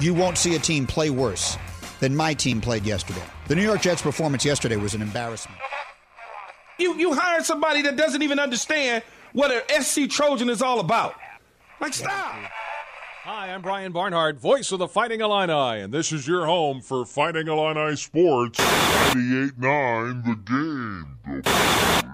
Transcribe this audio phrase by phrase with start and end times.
[0.00, 1.58] You won't see a team play worse
[1.98, 3.24] than my team played yesterday.
[3.48, 5.60] The New York Jets' performance yesterday was an embarrassment.
[6.78, 11.16] You you hired somebody that doesn't even understand what an SC Trojan is all about.
[11.80, 12.36] Like stop.
[13.24, 17.04] Hi, I'm Brian Barnhart, voice of the Fighting Illini, and this is your home for
[17.04, 22.07] Fighting Illini Sports 98.9 The Game.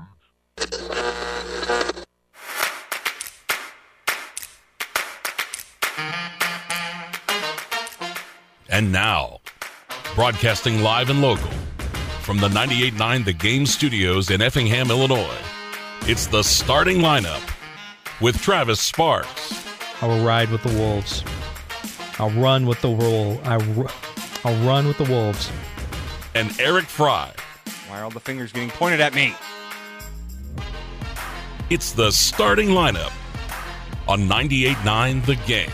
[8.74, 9.38] And now,
[10.16, 11.52] broadcasting live and local
[12.22, 15.38] from the 98.9 The Game studios in Effingham, Illinois,
[16.08, 17.40] it's the starting lineup
[18.20, 19.64] with Travis Sparks,
[20.02, 21.22] I will ride with the wolves.
[22.18, 23.40] I'll run with the roll.
[23.44, 23.86] I ru-
[24.44, 25.52] I'll run with the wolves.
[26.34, 27.32] and Eric Fry.
[27.86, 29.36] Why are all the fingers getting pointed at me?
[31.70, 33.12] It's the starting lineup
[34.08, 35.70] on 98.9 The Game.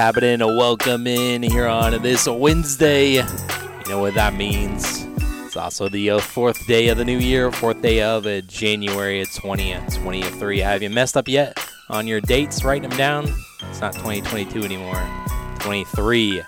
[0.00, 0.38] Happening?
[0.38, 3.16] Welcome in here on this Wednesday.
[3.16, 5.06] You know what that means.
[5.44, 9.18] It's also the uh, fourth day of the new year, fourth day of uh, January
[9.26, 10.60] 2023.
[10.60, 12.64] Have you messed up yet on your dates?
[12.64, 13.26] Write them down.
[13.68, 15.06] It's not 2022 anymore.
[15.58, 16.44] 23.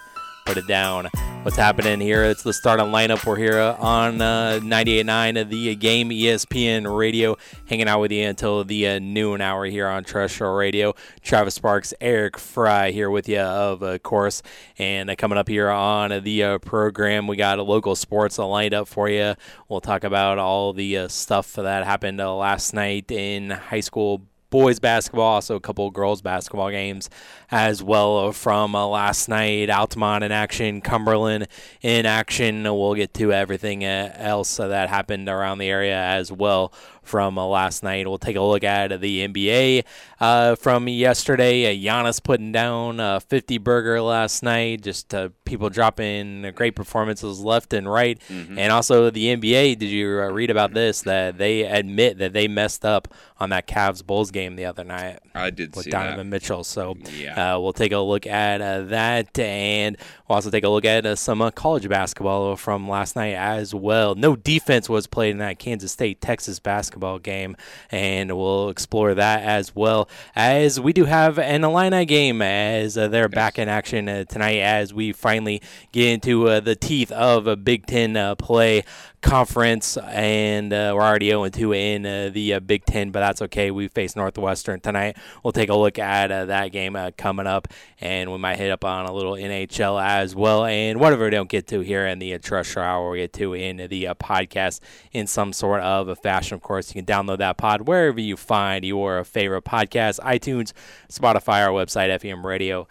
[0.46, 1.10] Put it down.
[1.42, 2.22] What's happening here?
[2.22, 3.26] It's the starting lineup.
[3.26, 8.86] We're here on uh, 98.9 the game ESPN radio, hanging out with you until the
[8.86, 10.94] uh, noon hour here on Terrestrial Radio.
[11.20, 14.44] Travis Sparks, Eric Fry here with you, of uh, course.
[14.78, 18.86] And uh, coming up here on the uh, program, we got local sports lined up
[18.86, 19.34] for you.
[19.68, 24.22] We'll talk about all the uh, stuff that happened uh, last night in high school
[24.52, 27.10] boys basketball, also a couple girls basketball games
[27.52, 29.68] as well from uh, last night.
[29.68, 31.46] Altamont in action, Cumberland
[31.82, 32.62] in action.
[32.64, 37.44] We'll get to everything uh, else that happened around the area as well from uh,
[37.44, 38.06] last night.
[38.08, 39.84] We'll take a look at the NBA
[40.20, 41.66] uh, from yesterday.
[41.66, 44.82] Uh, Giannis putting down a 50 burger last night.
[44.82, 48.20] Just uh, people dropping great performances left and right.
[48.28, 49.78] And also the NBA.
[49.78, 51.02] Did you uh, read about this?
[51.02, 53.08] That they admit that they messed up
[53.38, 56.24] on that Cavs Bulls game the other night I did with Donovan that.
[56.36, 56.64] Mitchell.
[56.64, 57.41] So Yeah.
[57.42, 59.96] Uh, we'll take a look at uh, that, and
[60.28, 63.74] we'll also take a look at uh, some uh, college basketball from last night as
[63.74, 64.14] well.
[64.14, 67.56] No defense was played in that Kansas State Texas basketball game,
[67.90, 73.08] and we'll explore that as well as we do have an Illini game as uh,
[73.08, 75.60] they're back in action uh, tonight as we finally
[75.92, 78.84] get into the teeth of a Big Ten play
[79.22, 83.40] conference, and uh, we're already 0 2 in uh, the uh, Big Ten, but that's
[83.42, 83.70] okay.
[83.70, 85.16] We face Northwestern tonight.
[85.42, 87.68] We'll take a look at uh, that game uh, coming up,
[88.00, 91.48] and we might hit up on a little NHL as well, and whatever we don't
[91.48, 94.80] get to here in the Treasure Hour, we get to in the uh, podcast
[95.12, 96.56] in some sort of a fashion.
[96.56, 100.72] Of course, you can download that pod wherever you find your favorite podcast iTunes,
[101.10, 102.88] Spotify, our website, FM Radio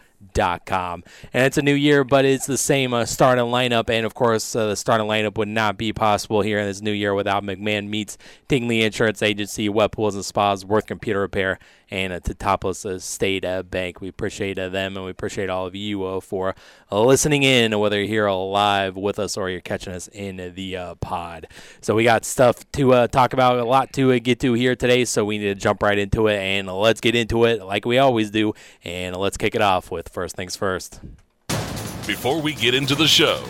[0.66, 1.04] com.
[1.34, 3.90] And it's a new year but it's the same uh, starting lineup.
[3.90, 6.92] And of course uh, the starting lineup would not be possible here in this new
[6.92, 8.18] year without mcmahon meets
[8.48, 11.59] tingley insurance agency wet pools and spas worth computer repair
[11.91, 14.02] and Teutopolis state uh, bank.
[14.02, 16.56] We appreciate uh, them and we appreciate all of you uh, for
[16.90, 21.47] listening in whether you're here live with us or you're catching us in the pod.
[21.81, 25.25] So we got stuff to talk about a lot to get to here today so
[25.25, 28.31] we need to jump right into it and let's get into it like we always
[28.31, 28.53] do
[28.84, 31.02] and let's kick it off with first things first.
[32.08, 33.44] Before we get into the show,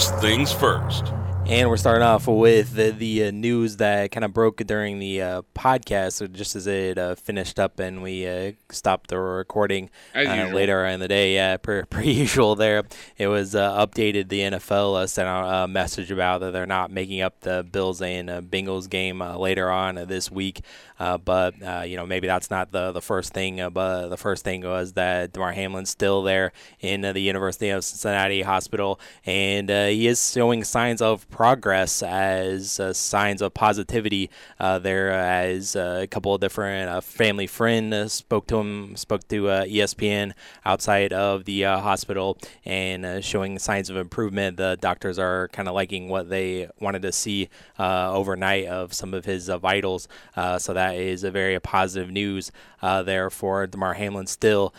[0.00, 1.12] first things first.
[1.46, 5.20] And we're starting off with the, the uh, news that kind of broke during the
[5.20, 9.90] uh, podcast, so just as it uh, finished up and we uh, stopped the recording
[10.14, 11.34] As uh, later in the day.
[11.34, 12.84] Yeah, per, per usual there.
[13.18, 14.28] It was uh, updated.
[14.28, 18.00] The NFL uh, sent out a message about that they're not making up the Bills
[18.00, 20.62] and uh, Bengals game uh, later on uh, this week.
[21.00, 23.58] Uh, but uh, you know maybe that's not the the first thing.
[23.58, 27.82] Uh, but the first thing was that Damar Hamlin's still there in the University of
[27.82, 34.28] Cincinnati hospital, and uh, he is showing signs of progress as uh, signs of positivity
[34.58, 39.44] uh, there as a couple of different family friend uh, spoke to him spoke to
[39.44, 40.32] ESPN
[40.66, 42.36] outside of the hospital
[42.66, 47.12] and showing signs of improvement the doctors are kind of liking what they wanted to
[47.12, 47.48] see
[47.78, 50.06] overnight of some of his vitals
[50.58, 52.50] so that is a very positive news
[52.82, 54.74] there for Damar Hamlin still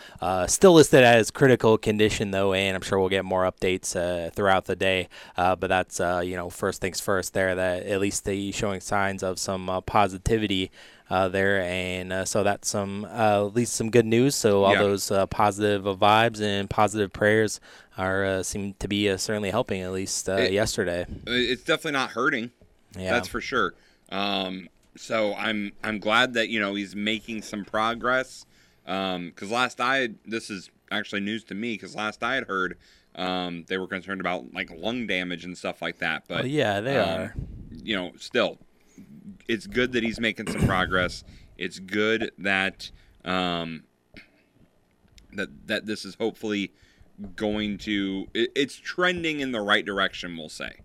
[0.46, 3.92] still listed as critical condition though and I'm sure we'll get more updates
[4.34, 8.54] throughout the day but that's you know first things first there that at least he's
[8.54, 10.70] showing signs of some uh, positivity
[11.10, 14.34] uh, there, and uh, so that's some uh, at least some good news.
[14.34, 14.78] So all yeah.
[14.78, 17.60] those uh, positive vibes and positive prayers
[17.98, 21.04] are uh, seem to be certainly helping at least it, yesterday.
[21.26, 22.50] It's definitely not hurting.
[22.96, 23.74] Yeah, that's for sure.
[24.10, 28.46] Um, so I'm I'm glad that you know he's making some progress.
[28.84, 32.48] Because um, last I had, this is actually news to me because last I had
[32.48, 32.76] heard
[33.14, 36.24] um, they were concerned about like lung damage and stuff like that.
[36.28, 37.34] But yeah, they um, are.
[37.84, 38.58] You know, still,
[39.48, 41.24] it's good that he's making some progress.
[41.56, 42.90] It's good that
[43.24, 43.84] um,
[45.32, 46.72] that that this is hopefully
[47.36, 48.26] going to.
[48.34, 50.36] It, it's trending in the right direction.
[50.36, 50.80] We'll say.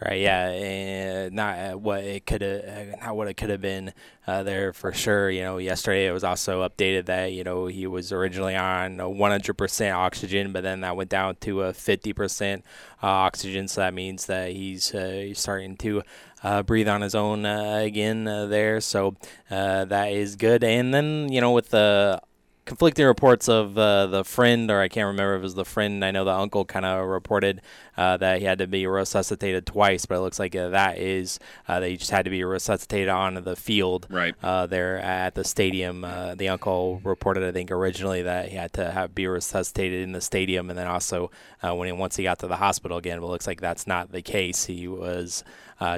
[0.00, 0.20] Right.
[0.20, 0.50] Yeah.
[0.50, 3.92] And not what it could have, not what it could have been
[4.28, 5.28] uh, there for sure.
[5.28, 9.94] You know, yesterday it was also updated that you know he was originally on 100%
[9.94, 12.60] oxygen, but then that went down to a 50% uh,
[13.02, 13.66] oxygen.
[13.66, 16.02] So that means that he's, uh, he's starting to
[16.44, 18.80] uh, breathe on his own uh, again uh, there.
[18.80, 19.16] So
[19.50, 20.62] uh, that is good.
[20.62, 22.22] And then you know with the
[22.68, 26.04] conflicting reports of uh, the friend, or I can't remember if it was the friend.
[26.04, 27.62] I know the uncle kind of reported
[27.96, 31.40] uh, that he had to be resuscitated twice, but it looks like uh, that is
[31.66, 34.34] uh, that he just had to be resuscitated on the field right.
[34.42, 36.04] Uh, there at the stadium.
[36.04, 40.12] Uh, the uncle reported, I think, originally that he had to have be resuscitated in
[40.12, 41.30] the stadium, and then also
[41.62, 43.18] when he once he got to the hospital again.
[43.18, 44.66] But it looks like that's not the case.
[44.66, 45.42] He was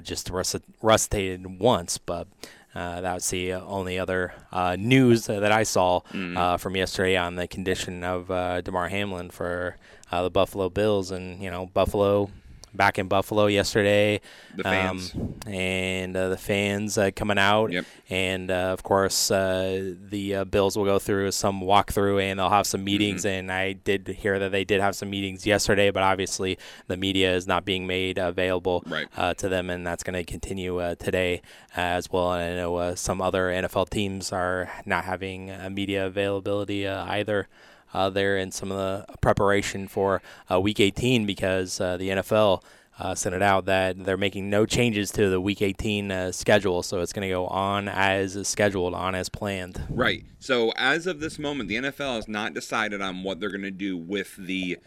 [0.03, 2.29] just resuscitated once, but.
[2.75, 6.37] Uh, that was the only other uh, news that I saw mm.
[6.37, 9.77] uh, from yesterday on the condition of uh, Damar Hamlin for
[10.13, 12.31] uh, the Buffalo Bills, and you know Buffalo
[12.75, 14.21] back in Buffalo yesterday.
[14.57, 15.15] The fans.
[15.15, 17.73] Um, and uh, the fans uh, coming out.
[17.73, 17.85] Yep.
[18.09, 22.51] And uh, of course, uh, the uh, Bills will go through some walkthrough and they'll
[22.51, 23.25] have some meetings.
[23.25, 23.39] Mm-hmm.
[23.39, 27.35] And I did hear that they did have some meetings yesterday, but obviously the media
[27.35, 29.07] is not being made available right.
[29.17, 29.71] Uh, to them.
[29.71, 31.43] And that's going to continue today
[31.77, 32.33] as well.
[32.33, 37.49] And I know some other NFL teams are not having media availability either
[37.95, 42.63] uh, there in some of the preparation for uh, Week 18 because uh, the NFL
[43.01, 46.83] uh, sent it out that they're making no changes to the Week 18 uh, schedule,
[46.83, 49.83] so it's going to go on as scheduled, on as planned.
[49.89, 50.25] Right.
[50.39, 53.71] So as of this moment, the NFL has not decided on what they're going to
[53.71, 54.79] do with the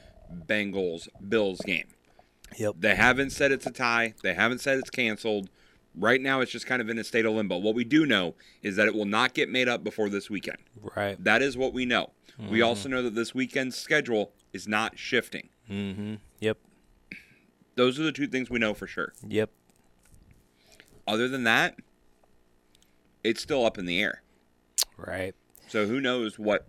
[0.48, 1.88] Bengals Bills game.
[2.58, 2.76] Yep.
[2.80, 4.14] They haven't said it's a tie.
[4.22, 5.50] They haven't said it's canceled.
[5.96, 7.58] Right now, it's just kind of in a state of limbo.
[7.58, 10.58] What we do know is that it will not get made up before this weekend.
[10.96, 11.24] Right.
[11.24, 12.12] That is what we know.
[12.40, 12.52] Mm-hmm.
[12.52, 15.50] We also know that this weekend's schedule is not shifting.
[15.70, 16.16] Mm-hmm.
[16.40, 16.58] Yep.
[17.76, 19.14] Those are the two things we know for sure.
[19.28, 19.50] Yep.
[21.08, 21.76] Other than that,
[23.24, 24.22] it's still up in the air.
[24.98, 25.36] Right.
[25.68, 26.68] So who knows what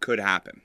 [0.00, 0.62] could happen?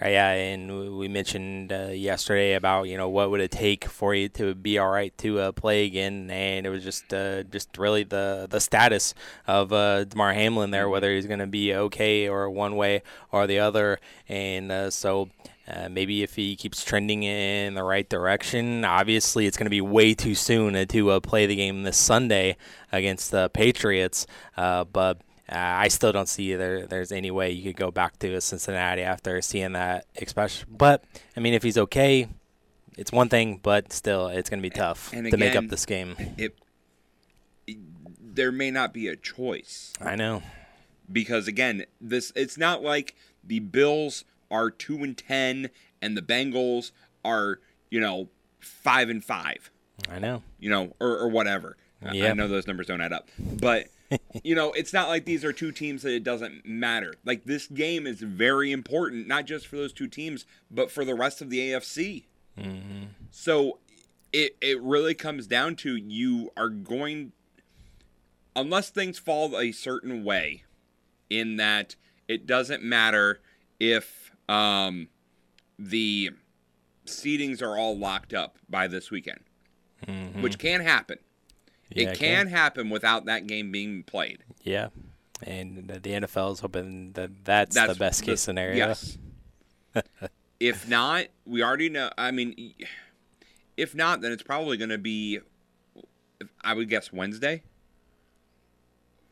[0.00, 4.14] Uh, yeah, and we mentioned uh, yesterday about you know what would it take for
[4.14, 7.76] you to be all right to uh, play again, and it was just uh, just
[7.76, 9.12] really the the status
[9.48, 13.02] of uh, Damar Hamlin there, whether he's going to be okay or one way
[13.32, 13.98] or the other,
[14.28, 15.30] and uh, so.
[15.70, 19.82] Uh, maybe if he keeps trending in the right direction, obviously it's going to be
[19.82, 22.56] way too soon to play the game this Sunday
[22.90, 24.26] against the Patriots.
[24.56, 28.40] but uh, I still don't see there there's any way you could go back to
[28.40, 31.04] Cincinnati after seeing that especially but
[31.36, 32.28] I mean if he's okay
[32.96, 35.86] it's one thing but still it's going to be tough and to make up this
[35.86, 36.16] game.
[36.36, 36.58] it,
[38.20, 39.92] there may not be a choice.
[40.00, 40.42] I know.
[41.10, 45.70] Because again this it's not like the Bills are 2 and 10
[46.02, 46.92] and the Bengals
[47.24, 48.28] are you know
[48.60, 49.70] 5 and 5
[50.10, 50.42] I know.
[50.60, 51.76] You know or, or whatever.
[52.12, 52.30] Yep.
[52.30, 53.28] I know those numbers don't add up.
[53.38, 53.88] But
[54.42, 57.14] you know, it's not like these are two teams that it doesn't matter.
[57.24, 61.14] Like this game is very important, not just for those two teams, but for the
[61.14, 62.24] rest of the AFC.
[62.58, 63.04] Mm-hmm.
[63.30, 63.78] So
[64.32, 67.32] it it really comes down to you are going
[68.56, 70.64] unless things fall a certain way
[71.30, 71.94] in that
[72.26, 73.40] it doesn't matter
[73.78, 75.08] if um,
[75.78, 76.30] the
[77.06, 79.40] seedings are all locked up by this weekend,
[80.06, 80.42] mm-hmm.
[80.42, 81.18] which can happen.
[81.90, 84.44] Yeah, it can, happen without that game being played.
[84.62, 84.88] Yeah,
[85.42, 88.88] and the NFL is hoping that that's, that's the best the, case scenario.
[88.88, 89.18] Yes.
[90.60, 92.10] if not, we already know.
[92.18, 92.74] I mean,
[93.76, 95.40] if not, then it's probably going to be,
[96.62, 97.62] I would guess Wednesday.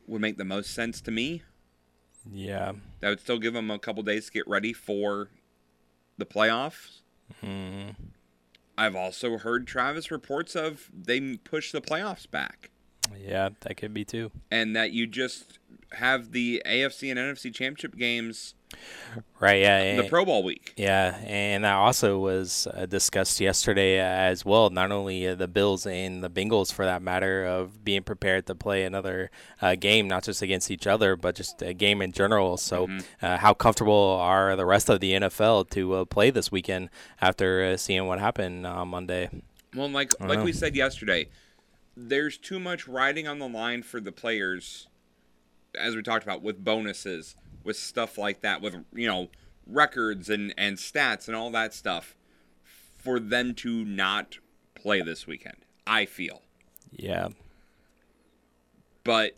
[0.07, 1.43] Would make the most sense to me.
[2.31, 2.73] Yeah.
[3.01, 5.29] That would still give them a couple days to get ready for
[6.17, 7.01] the playoffs.
[7.41, 7.89] hmm
[8.77, 12.69] I've also heard Travis reports of they push the playoffs back
[13.19, 14.31] Yeah, that could be too.
[14.51, 15.59] and that you just
[15.93, 18.53] have the AFC and NFC championship games
[19.39, 19.61] Right.
[19.61, 19.95] Yeah.
[19.95, 20.73] the and- Pro Bowl week.
[20.77, 24.69] Yeah, and that also was uh, discussed yesterday as well.
[24.69, 28.55] Not only uh, the Bills and the Bengals, for that matter, of being prepared to
[28.55, 29.31] play another
[29.61, 32.57] uh, game, not just against each other, but just a game in general.
[32.57, 32.87] So,
[33.21, 36.89] uh, how comfortable are the rest of the NFL to uh, play this weekend
[37.21, 39.29] after uh, seeing what happened on Monday?
[39.75, 40.45] Well, like like know.
[40.45, 41.29] we said yesterday,
[41.95, 44.87] there's too much riding on the line for the players,
[45.79, 47.35] as we talked about with bonuses,
[47.67, 49.27] with stuff like that, with you know
[49.67, 52.15] records and and stats and all that stuff,
[52.97, 54.37] for them to not
[54.73, 55.57] play this weekend.
[55.85, 56.41] I feel,
[56.91, 57.29] Yeah,
[59.03, 59.35] but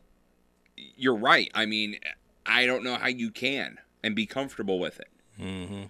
[0.95, 1.51] you're right.
[1.53, 1.97] I mean,
[2.45, 5.09] I don't know how you can and be comfortable with it
[5.39, 5.83] Mm-hmm.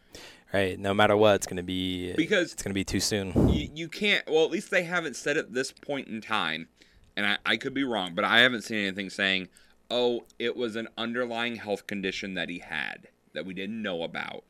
[0.53, 0.77] right.
[0.79, 3.49] No matter what, it's going to be because it's going to be too soon.
[3.49, 6.67] you, you can't well at least they haven't said at this point in time
[7.15, 9.47] and I, I could be wrong but i haven't seen anything saying
[9.91, 14.43] oh it was an underlying health condition that he had that we didn't know about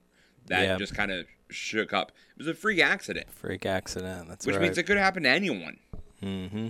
[0.47, 0.77] that Yeah.
[0.77, 4.27] just kind of shook up it was a freak accident Freak accident.
[4.27, 4.51] That's right.
[4.53, 4.63] which right.
[4.63, 5.77] means it could happen to anyone
[6.21, 6.67] Mm-hmm.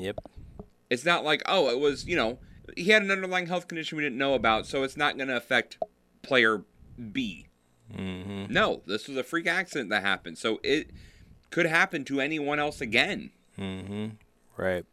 [0.00, 0.16] Yep.
[0.90, 2.38] it's not like oh it was you know
[2.76, 5.36] he had an underlying health condition we didn't know about so it's not going to
[5.36, 5.78] affect
[6.22, 6.62] player
[7.12, 7.46] b
[7.94, 10.90] hmm no this was a freak accident that happened so it
[11.50, 14.08] could happen to anyone else again hmm
[14.58, 14.84] Right.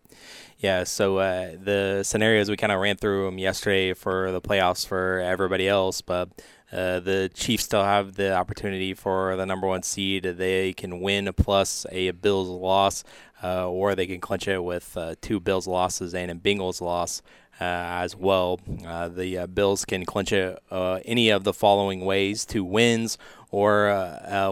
[0.59, 0.83] Yeah.
[0.83, 5.19] So uh, the scenarios we kind of ran through them yesterday for the playoffs for
[5.19, 6.29] everybody else, but
[6.71, 10.23] uh, the Chiefs still have the opportunity for the number one seed.
[10.23, 13.03] They can win plus a Bills loss,
[13.43, 17.23] uh, or they can clinch it with uh, two Bills losses and a Bengals loss.
[17.59, 20.61] Uh, as well, uh, the Bills can clinch it
[21.05, 23.17] any of the following ways: two wins
[23.49, 24.51] or a,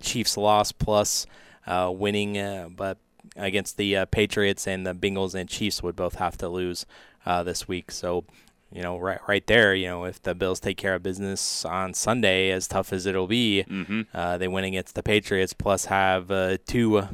[0.00, 1.26] Chiefs loss plus
[1.66, 2.98] winning, but
[3.36, 6.86] against the uh, Patriots and the Bengals and Chiefs would both have to lose
[7.26, 7.90] uh, this week.
[7.90, 8.24] So,
[8.72, 11.94] you know, right right there, you know, if the Bills take care of business on
[11.94, 14.02] Sunday, as tough as it'll be, mm-hmm.
[14.14, 17.08] uh, they win against the Patriots, plus have uh, two uh,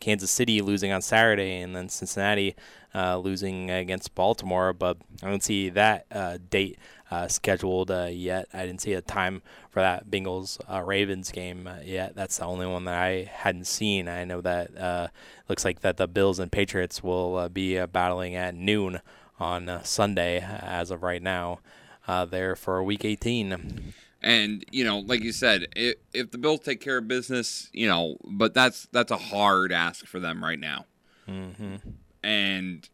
[0.00, 2.56] Kansas City losing on Saturday, and then Cincinnati
[2.94, 4.72] uh, losing against Baltimore.
[4.72, 6.78] But I don't see that uh, date
[7.10, 8.48] uh, scheduled uh, yet.
[8.52, 9.42] I didn't see a time
[9.72, 12.14] for that Bengals uh, Ravens game uh, yet.
[12.14, 14.06] That's the only one that I hadn't seen.
[14.06, 15.08] I know that uh,
[15.48, 19.00] looks like that the Bills and Patriots will uh, be uh, battling at noon
[19.40, 21.60] on uh, Sunday as of right now.
[22.06, 23.94] Uh, there for Week 18.
[24.20, 27.88] And you know, like you said, if, if the Bills take care of business, you
[27.88, 30.84] know, but that's that's a hard ask for them right now.
[31.26, 31.76] Mm-hmm.
[32.22, 32.88] And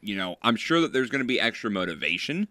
[0.00, 2.48] you know, I'm sure that there's going to be extra motivation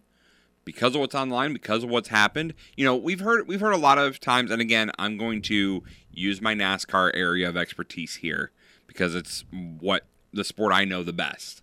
[0.66, 2.54] because of what's online, because of what's happened.
[2.76, 5.84] You know, we've heard we've heard a lot of times, and again, I'm going to
[6.12, 8.52] use my NASCAR area of expertise here
[8.88, 11.62] because it's what the sport I know the best.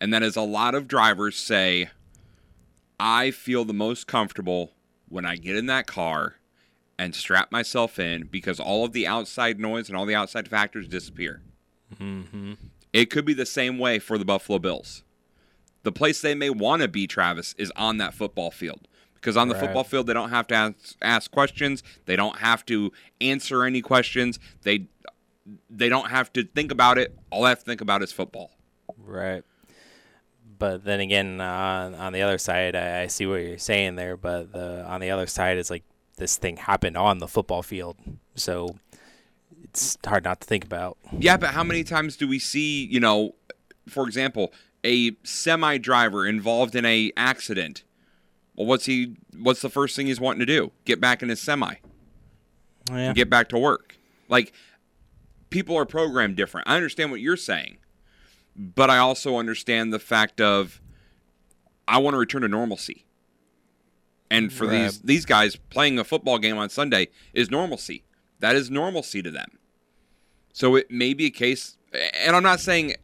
[0.00, 1.90] And that is a lot of drivers say,
[3.00, 4.72] I feel the most comfortable
[5.08, 6.36] when I get in that car
[6.98, 10.88] and strap myself in because all of the outside noise and all the outside factors
[10.88, 11.42] disappear.
[11.94, 12.54] Mm-hmm.
[12.92, 15.04] It could be the same way for the Buffalo Bills.
[15.88, 18.86] The place they may want to be, Travis, is on that football field.
[19.14, 19.64] Because on the Right.
[19.64, 21.82] football field, they don't have to ask, ask questions.
[22.04, 22.92] They don't have to
[23.22, 24.38] answer any questions.
[24.64, 24.88] They
[25.70, 27.16] they don't have to think about it.
[27.30, 28.50] All they have to think about is football.
[28.98, 29.44] Right.
[30.58, 34.18] But then again, uh, on the other side, I, I see what you're saying there.
[34.18, 35.84] But the, on the other side, it's like
[36.16, 37.96] this thing happened on the football field,
[38.34, 38.76] so
[39.64, 40.98] it's hard not to think about.
[41.18, 43.34] Yeah, but how many times do we see, you know,
[43.88, 44.52] for example,
[44.84, 47.82] a semi driver involved in a accident?
[48.56, 49.16] Well, what's he?
[49.36, 50.72] What's the first thing he's wanting to do?
[50.84, 51.74] Get back in his semi.
[52.90, 53.12] Oh, yeah.
[53.12, 53.96] get back to work.
[54.28, 54.52] Like
[55.50, 56.68] people are programmed different.
[56.68, 57.78] I understand what you're saying,
[58.56, 60.80] but I also understand the fact of
[61.86, 63.04] I want to return to normalcy.
[64.30, 64.82] And for Right.
[64.84, 68.04] these these guys playing a football game on Sunday is normalcy.
[68.40, 69.58] That is normalcy to them.
[70.52, 72.94] So it may be a case and I'm not saying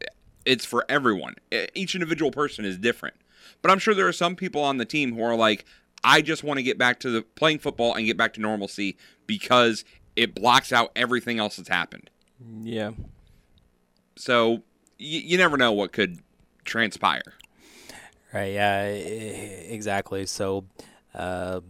[0.45, 1.35] it's for everyone.
[1.73, 3.15] Each individual person is different.
[3.61, 5.65] But I'm sure there are some people on the team who are like
[6.03, 8.95] I just want to get back to the playing football and get back to normalcy
[9.25, 9.83] because
[10.15, 12.09] it blocks out everything else that's happened.
[12.61, 12.91] Yeah.
[14.15, 14.61] So y-
[14.99, 16.19] you never know what could
[16.63, 17.33] transpire.
[18.33, 18.53] Right.
[18.53, 18.85] Yeah.
[18.85, 20.25] Exactly.
[20.25, 20.65] So,
[21.13, 21.61] uh,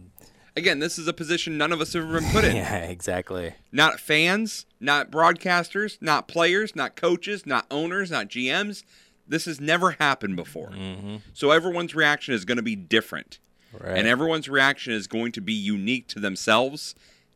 [0.56, 2.56] Again, this is a position none of us have ever been put in.
[2.56, 3.54] Yeah, exactly.
[3.70, 8.82] Not fans, not broadcasters, not players, not coaches, not owners, not GMs.
[9.28, 10.70] This has never happened before.
[10.70, 11.16] Mm-hmm.
[11.34, 13.38] So everyone's reaction is going to be different.
[13.72, 13.98] Right.
[13.98, 16.94] And everyone's reaction is going to be unique to themselves.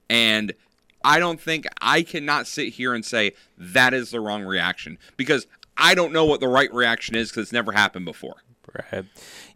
[0.08, 0.54] And
[1.04, 5.46] I don't think I cannot sit here and say that is the wrong reaction because
[5.76, 8.36] I don't know what the right reaction is because it's never happened before.
[8.92, 9.04] Right.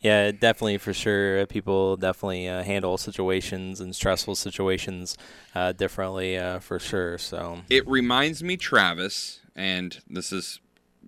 [0.01, 1.47] Yeah, definitely for sure.
[1.47, 5.17] People definitely uh, handle situations and stressful situations
[5.55, 7.19] uh, differently uh, for sure.
[7.19, 10.61] So It reminds me, Travis, and this is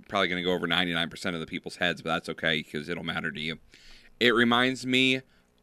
[0.09, 3.03] probably going to go over 99% of the people's heads, but that's okay because it'll
[3.05, 3.59] matter to you.
[4.21, 5.23] It reminds me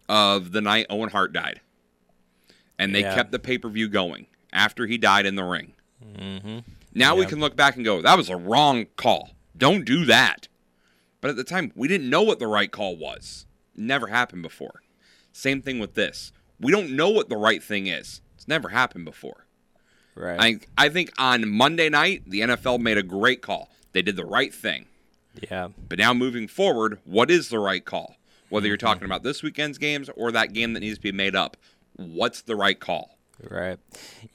[0.10, 1.62] of the night Owen Hart died.
[2.78, 3.16] And they Yeah.
[3.16, 5.74] kept the pay per view going after he died in the ring.
[6.04, 6.60] Mm-hmm.
[6.94, 9.32] Now we can look back and go, that was a wrong call.
[9.58, 10.48] Don't do that.
[11.24, 13.46] But at the time, we didn't know what the right call was.
[13.78, 14.82] Never happened before.
[15.32, 16.34] Same thing with this.
[16.60, 18.20] We don't know what the right thing is.
[18.36, 19.48] It's never happened before.
[20.16, 20.60] right.
[20.78, 23.70] I I think on Monday night the NFL made a great call.
[23.94, 24.88] They did the right thing.
[25.50, 25.70] yeah.
[25.88, 28.18] But now moving forward, what is the right call?
[28.50, 28.68] Whether Mm-hmm.
[28.72, 31.56] you're talking about this weekend's games or that game that needs to be made up,
[31.96, 33.18] what's the right call?
[33.50, 33.78] Right.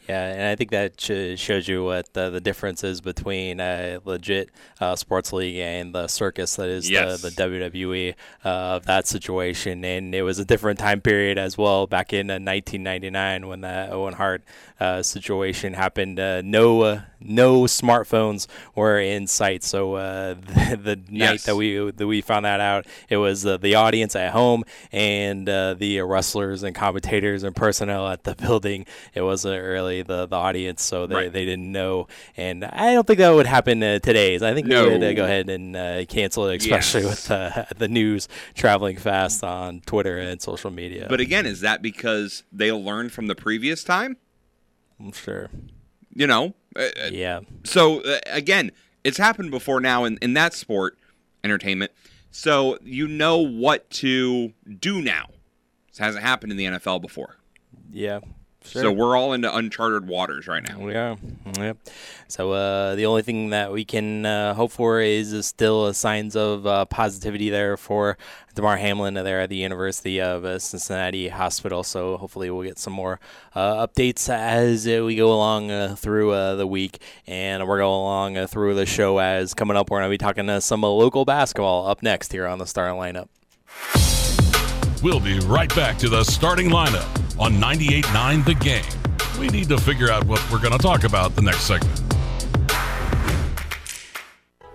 [0.09, 3.99] Yeah, and I think that sh- shows you what the, the difference is between a
[4.05, 4.51] legit
[4.81, 7.23] uh, sports league and the circus that is Yes.
[7.23, 9.85] the, the WWE uh, of that situation.
[9.85, 13.89] And it was a different time period as well back in uh, 1999 when the
[13.91, 14.43] Owen Hart
[14.81, 16.21] uh, situation happened.
[16.21, 19.63] Uh, no, uh, no smartphones were in sight.
[19.65, 23.57] So uh, the, the night that we that we found that out, it was uh,
[23.57, 28.87] the audience at home and uh, the wrestlers and commentators and personnel at the building.
[29.15, 31.33] It wasn't really the, the audience, so they, Right.
[31.33, 32.09] they didn't know.
[32.37, 34.37] And I don't think that would happen uh, today.
[34.37, 34.85] I think No.
[34.87, 37.29] we would uh, go ahead and uh, cancel it, especially Yes.
[37.29, 41.07] with uh, the news traveling fast on Twitter and social media.
[41.09, 44.17] But again, is that because they learned from the previous time?
[45.01, 45.51] I'm sure.
[46.15, 47.41] You know, Uh, uh, Yeah.
[47.65, 48.73] so uh, again,
[49.05, 50.99] it's happened before now in, in that sport
[51.45, 51.93] entertainment.
[52.31, 55.27] So you know what to do now.
[55.89, 57.37] This hasn't happened in the NFL before.
[57.91, 58.21] Yeah.
[58.65, 58.83] Sure.
[58.83, 60.79] So we're all into uncharted waters right now.
[60.79, 61.17] We are.
[61.59, 61.79] Yep.
[62.27, 66.37] So uh, the only thing that we can uh, hope for is uh, still signs
[66.37, 68.19] of uh, positivity there for
[68.55, 71.83] Damar Hamlin there at the University of uh, Cincinnati Hospital.
[71.83, 73.21] So hopefully we'll get some more
[73.55, 77.89] uh, updates as uh, we go along uh, through uh, the week, and we're going
[77.89, 79.19] along uh, through the show.
[79.19, 82.33] As coming up, we're going to be talking uh, some uh, local basketball up next
[82.33, 83.29] here on the starting lineup.
[85.03, 87.07] We'll be right back to the starting lineup
[87.39, 88.85] on 98.9 The Game.
[89.39, 92.18] We need to figure out what we're going to talk about the next segment.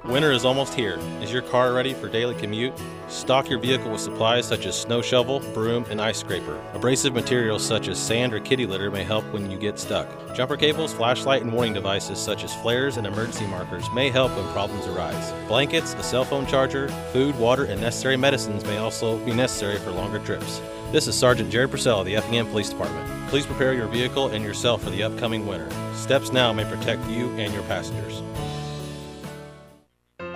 [0.05, 0.99] Winter is almost here.
[1.21, 2.73] Is your car ready for daily commute?
[3.07, 6.61] Stock your vehicle with supplies such as snow shovel, broom, and ice scraper.
[6.73, 10.09] Abrasive materials such as sand or kitty litter may help when you get stuck.
[10.35, 14.45] Jumper cables, flashlight, and warning devices such as flares and emergency markers may help when
[14.51, 15.31] problems arise.
[15.47, 19.91] Blankets, a cell phone charger, food, water, and necessary medicines may also be necessary for
[19.91, 20.59] longer trips.
[20.91, 23.29] This is Sergeant Jerry Purcell of the Effingham Police Department.
[23.29, 25.69] Please prepare your vehicle and yourself for the upcoming winter.
[25.95, 28.21] Steps now may protect you and your passengers.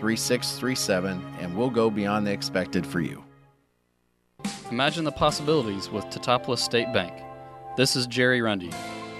[0.00, 3.22] 3637 and we'll go beyond the expected for you.
[4.70, 7.12] Imagine the possibilities with Teutopolis State Bank.
[7.76, 8.70] This is Jerry Rundy.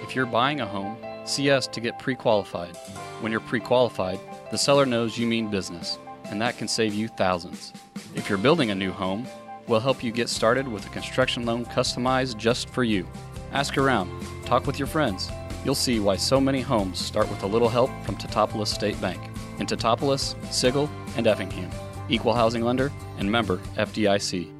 [0.01, 2.75] If you're buying a home, see us to get pre qualified.
[3.19, 7.09] When you're pre qualified, the seller knows you mean business, and that can save you
[7.09, 7.73] thousands.
[8.15, 9.27] If you're building a new home,
[9.67, 13.07] we'll help you get started with a construction loan customized just for you.
[13.51, 14.09] Ask around,
[14.45, 15.29] talk with your friends.
[15.63, 19.30] You'll see why so many homes start with a little help from Teutopolis State Bank
[19.61, 21.71] in Teutopolis, Sigel, and Effingham.
[22.09, 24.51] Equal housing lender and member FDIC.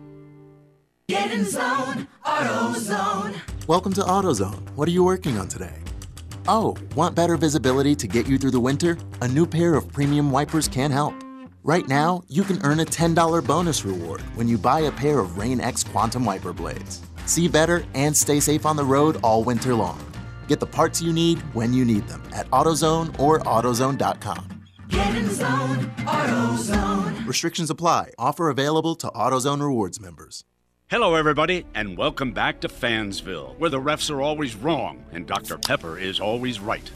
[1.09, 3.35] Get in zone, AutoZone.
[3.67, 4.69] Welcome to AutoZone.
[4.75, 5.73] What are you working on today?
[6.47, 8.97] Oh, want better visibility to get you through the winter?
[9.21, 11.13] A new pair of premium wipers can help.
[11.63, 15.37] Right now, you can earn a $10 bonus reward when you buy a pair of
[15.37, 17.01] Rain X Quantum Wiper blades.
[17.25, 19.99] See better and stay safe on the road all winter long.
[20.47, 24.60] Get the parts you need when you need them at AutoZone or AutoZone.com.
[24.91, 27.25] Get in zone, AutoZone.
[27.25, 28.11] Restrictions apply.
[28.17, 30.43] Offer available to AutoZone Rewards members.
[30.89, 35.57] Hello, everybody, and welcome back to Fansville, where the refs are always wrong and Dr.
[35.57, 36.87] Pepper is always right.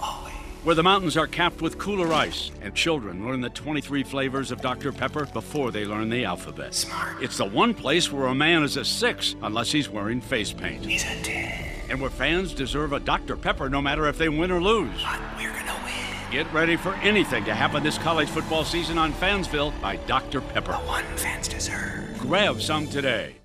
[0.63, 4.61] Where the mountains are capped with cooler ice and children learn the 23 flavors of
[4.61, 4.91] Dr.
[4.91, 6.73] Pepper before they learn the alphabet.
[6.73, 7.21] Smart.
[7.23, 10.83] It's the one place where a man is a six unless he's wearing face paint.
[10.85, 11.71] He's a 10.
[11.89, 13.37] And where fans deserve a Dr.
[13.37, 15.01] Pepper no matter if they win or lose.
[15.01, 16.04] But we're gonna win.
[16.35, 20.41] Get ready for anything to happen this college football season on Fansville by Dr.
[20.41, 20.73] Pepper.
[20.73, 22.17] The one fans deserve.
[22.19, 23.37] Grab some today.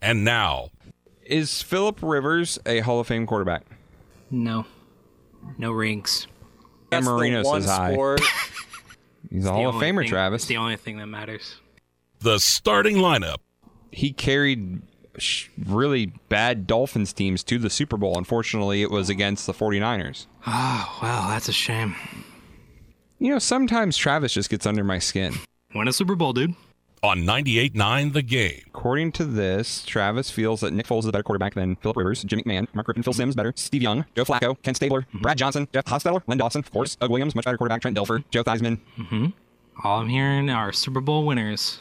[0.00, 0.70] And now,
[1.26, 3.66] Is Philip Rivers a Hall of Fame quarterback?
[4.30, 4.64] No.
[5.58, 6.26] No rings.
[6.90, 7.94] Dan Marino says hi.
[9.30, 10.44] He's a Hall of Famer, thing- Travis.
[10.44, 11.56] It's the only thing that matters.
[12.20, 13.40] the starting lineup.
[13.92, 14.89] He carried sh-
[15.66, 18.16] really bad Dolphins teams to the Super Bowl.
[18.16, 20.26] Unfortunately, it was against the 49ers.
[20.46, 21.94] Oh, wow, that's a shame.
[23.18, 25.34] You know, sometimes Travis just gets under my skin.
[25.74, 26.54] Win a Super Bowl, dude.
[27.02, 28.62] On 98.9 The Game.
[28.66, 32.22] According to this, Travis feels that Nick Foles is a better quarterback than Philip Rivers,
[32.24, 35.66] Jimmy McMahon, Mark Griffin, Phil Simms better, Steve Young, Joe Flacco, Ken Stabler, Brad Johnson,
[35.72, 38.78] Jeff Hostetler, Len Dawson, of course, Doug Williams, much better quarterback, Trent Dilfer, Joe Theismann.
[38.98, 39.26] Mm-hmm.
[39.82, 41.80] All I'm hearing are Super Bowl winners.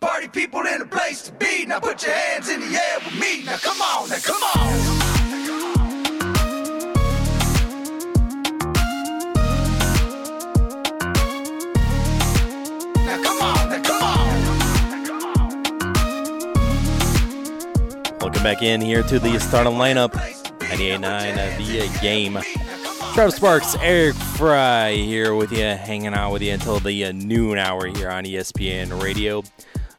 [0.00, 1.66] Party people in the place to be.
[1.66, 3.42] Now put your hands in the air with me.
[3.44, 4.68] Now come on, now come on.
[13.04, 14.28] Now come on, now come on.
[18.20, 20.12] Welcome back in here to the starting lineup.
[20.60, 22.38] 98.9 the game.
[23.14, 27.58] Travis Sparks, Eric Fry here with you, hanging out with you until the uh, noon
[27.58, 29.42] hour here on ESPN Radio.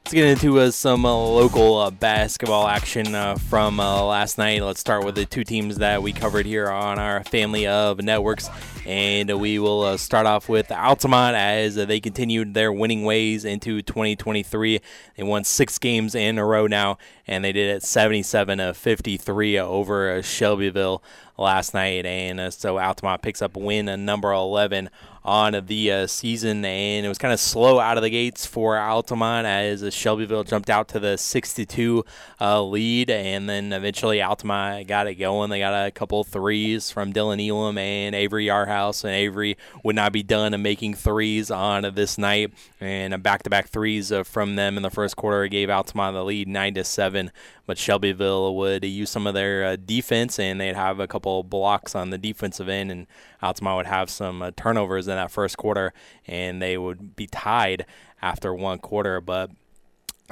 [0.09, 4.63] Let's get into uh, some uh, local uh, basketball action uh, from uh, last night.
[4.63, 8.49] Let's start with the two teams that we covered here on our family of networks.
[8.89, 13.45] And we will uh, start off with Altamont as uh, they continued their winning ways
[13.45, 14.81] into 2023.
[15.15, 16.97] They won six games in a row now,
[17.27, 21.03] and they did it 77 of 53 over uh, Shelbyville
[21.37, 22.07] last night.
[22.07, 24.89] And uh, so Altamont picks up win uh, number 11
[25.23, 28.77] on the uh, season, and it was kind of slow out of the gates for
[28.77, 32.03] Altamont as uh, Shelbyville jumped out to the 62
[32.39, 35.49] uh, lead, and then eventually Altamont got it going.
[35.49, 40.11] They got a couple threes from Dylan Elam and Avery Yarhouse, and Avery would not
[40.11, 44.83] be done making threes on this night, and a back-to-back threes uh, from them in
[44.83, 47.31] the first quarter gave Altamont the lead, nine to seven.
[47.65, 51.95] But Shelbyville would use some of their uh, defense, and they'd have a couple blocks
[51.95, 53.07] on the defensive end, and
[53.43, 55.93] Altamont would have some uh, turnovers in that first quarter,
[56.25, 57.85] and they would be tied
[58.21, 59.21] after one quarter.
[59.21, 59.51] But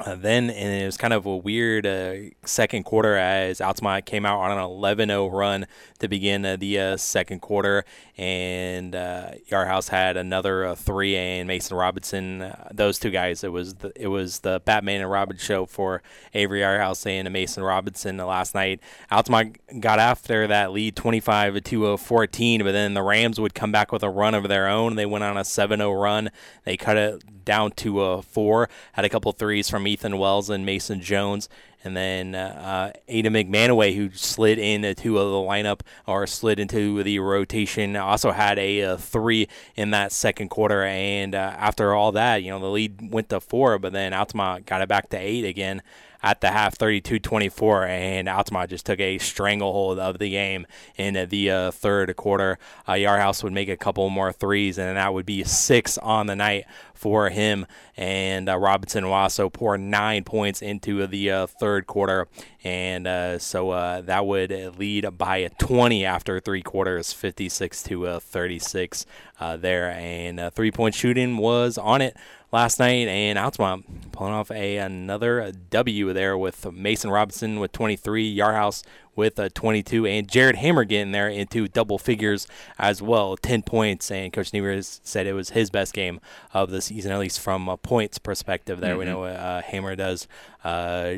[0.00, 4.24] uh, then, and it was kind of a weird uh, second quarter as Altamont came
[4.24, 5.66] out on an 11-0 run
[5.98, 7.84] to begin uh, the uh, second quarter,
[8.16, 13.74] and uh, Yarhouse had another uh, three, and Mason Robinson, those two guys, it was
[13.74, 18.54] the, it was the Batman and Robin show for Avery Yarhouse and Mason Robinson last
[18.54, 18.80] night.
[19.10, 23.90] Altamont got after that lead 25 to 14, but then the Rams would come back
[23.90, 24.94] with a run of their own.
[24.94, 26.30] They went on a 7-0 run.
[26.64, 28.68] They cut it down to a four.
[28.92, 31.48] Had a couple threes from Ethan Wells and Mason Jones,
[31.82, 37.96] and then uh, Ada McManaway, who slid into the lineup or slid into the rotation,
[37.96, 40.82] also had a, uh three in that second quarter.
[40.82, 44.66] And uh, after all that, you know, the lead went to four, but then Altamont
[44.66, 45.82] got it back to eight again
[46.22, 51.50] at the half 32-24 and Altamont just took a stranglehold of the game in the
[51.50, 52.58] uh, third quarter.
[52.86, 56.36] Uh, Yarhouse would make a couple more threes and that would be six on the
[56.36, 56.64] night
[56.98, 57.66] for him.
[57.96, 62.26] And uh, Robinson will also pour nine points into the uh, third quarter.
[62.64, 68.06] And uh, so uh, that would lead by a 20 after three quarters 56 to
[68.06, 69.06] uh, 36
[69.40, 69.90] uh, there.
[69.90, 72.16] And three point shooting was on it
[72.52, 78.36] last night, and Altamont pulling off a another W there with Mason Robinson with 23,
[78.36, 78.82] Yarhouse
[79.14, 82.46] with uh, 22, and Jared Hammer getting there into double figures
[82.78, 84.10] as well, 10 points.
[84.10, 86.20] And Coach Nevers said it was his best game
[86.54, 88.80] of the season, at least from a points perspective.
[88.80, 89.08] There, we Mhm.
[89.08, 90.28] know what uh, Hammer does.
[90.62, 91.14] Uh,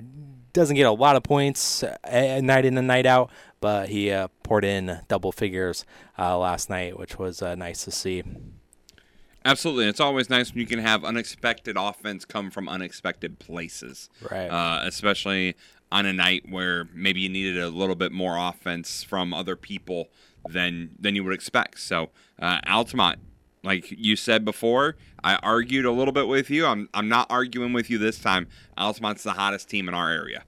[0.52, 4.28] doesn't get a lot of points uh, night in and night out, but he uh,
[4.42, 5.84] poured in double figures
[6.18, 8.22] uh, last night, which was uh, nice to see.
[9.50, 9.86] Absolutely.
[9.86, 14.08] It's always nice when you can have unexpected offense come from unexpected places.
[14.30, 14.46] Right.
[14.46, 15.56] Uh, especially
[15.92, 20.08] on a night where maybe you needed a little bit more offense from other people
[20.48, 21.80] than than you would expect.
[21.80, 23.18] So uh, Altamont,
[23.64, 26.64] like you said before, I argued a little bit with you.
[26.66, 28.46] I'm I'm not arguing with you this time.
[28.78, 30.44] Altamont's the hottest team in our area.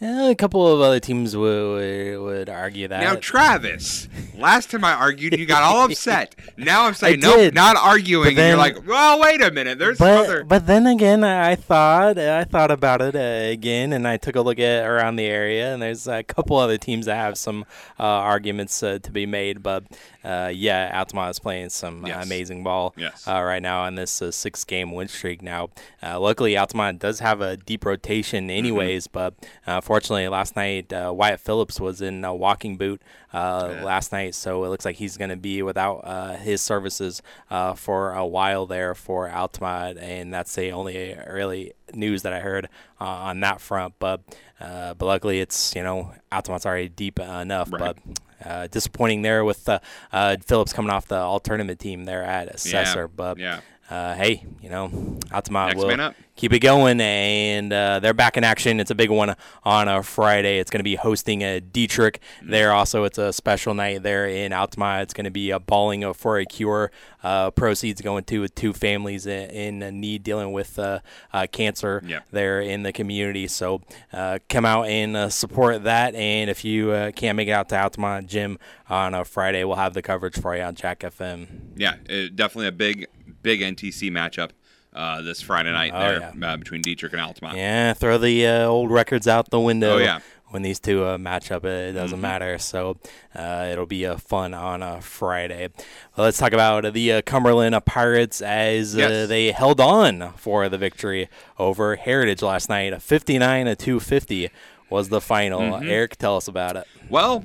[0.00, 3.00] Yeah, a couple of other teams would would, argue that.
[3.00, 6.36] Now, Travis, last time I argued, you got all upset.
[6.56, 8.36] Now I'm saying, I nope, not arguing.
[8.36, 9.80] But and you're like, well, wait a minute.
[9.80, 10.44] There's but other.
[10.44, 14.40] but then again, I thought I thought about it uh, again, and I took a
[14.40, 17.64] look at around the area, and there's a couple other teams that have some
[17.98, 19.64] uh, arguments uh, to be made.
[19.64, 19.82] But
[20.28, 22.26] uh, yeah, Altamont is playing some uh, Yes.
[22.26, 23.26] amazing ball Yes.
[23.26, 25.40] uh, right now on this uh, six-game win streak.
[25.42, 25.70] Now,
[26.02, 29.06] uh, luckily, Altamont does have a deep rotation, anyways.
[29.06, 29.34] But
[29.66, 33.00] uh, fortunately, last night uh, Wyatt Phillips was in a walking boot
[33.32, 37.22] uh, last night, so it looks like he's going to be without uh, his services
[37.50, 42.40] uh, for a while there for Altamont, and that's the only really news that I
[42.40, 42.66] heard
[43.00, 43.94] uh, on that front.
[43.98, 44.20] But
[44.60, 47.78] uh, but luckily, it's you know Altamont's already deep enough, Right.
[47.80, 47.96] but.
[48.44, 49.78] Uh, disappointing there with uh,
[50.12, 53.60] uh, Phillips coming off the all tournament team there at Assessor, but yeah.
[53.90, 55.88] Uh, hey, you know, Altamont Next will
[56.36, 58.80] keep it going, and uh, they're back in action.
[58.80, 60.58] It's a big one on a Friday.
[60.58, 62.72] It's going to be hosting a Dietrich there.
[62.72, 65.02] Also, it's a special night there in Altamont.
[65.02, 66.90] It's going to be a balling for a cure.
[67.24, 71.00] Uh, proceeds going to two families in, in need dealing with uh,
[71.32, 72.20] uh, cancer Yeah.
[72.30, 73.48] there in the community.
[73.48, 76.14] So uh, come out and uh, support that.
[76.14, 78.56] And if you uh, can't make it out to Altamont Gym
[78.88, 81.48] on a Friday, we'll have the coverage for you on Jack FM.
[81.74, 83.08] Yeah, it, definitely a big,
[83.42, 84.50] big NTC matchup
[84.94, 87.56] uh, this Friday night Oh, there uh, between Dietrich and Altamont.
[87.56, 89.94] Yeah, throw the uh, old records out the window.
[89.94, 90.20] Oh, yeah.
[90.50, 92.22] When these two uh, match up, it doesn't Mhm.
[92.22, 92.56] matter.
[92.56, 92.96] So
[93.34, 95.68] uh, it'll be uh, fun on a Friday.
[96.16, 99.28] Well, let's talk about the uh, Cumberland uh, Pirates as uh, Yes.
[99.28, 102.94] they held on for the victory over Heritage last night.
[102.94, 104.48] A 59 to 250
[104.88, 105.60] was the final.
[105.60, 105.86] Mhm.
[105.86, 106.86] Eric, tell us about it.
[107.10, 107.44] Well,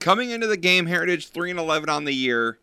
[0.00, 2.58] coming into the game, Heritage three and eleven on the year,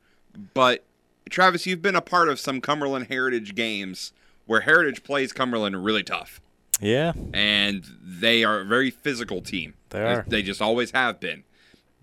[0.56, 0.84] but
[1.30, 4.14] Travis, you've been a part of some Cumberland Heritage games
[4.46, 6.40] where Heritage plays Cumberland really tough,
[6.80, 7.14] Yeah.
[7.34, 9.74] and they are a very physical team.
[9.90, 10.26] They are.
[10.28, 11.44] They just always have been.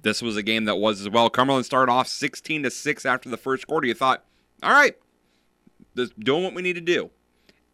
[0.03, 1.31] This was a game that was as well.
[1.31, 3.87] Cumberland started off sixteen to six after the first quarter.
[3.87, 4.25] You thought,
[4.63, 4.97] all right,
[5.95, 7.11] this doing what we need to do,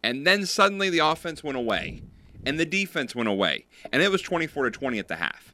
[0.03, 2.03] and then suddenly the offense went away,
[2.45, 5.53] and the defense went away, and it was twenty four to twenty at the half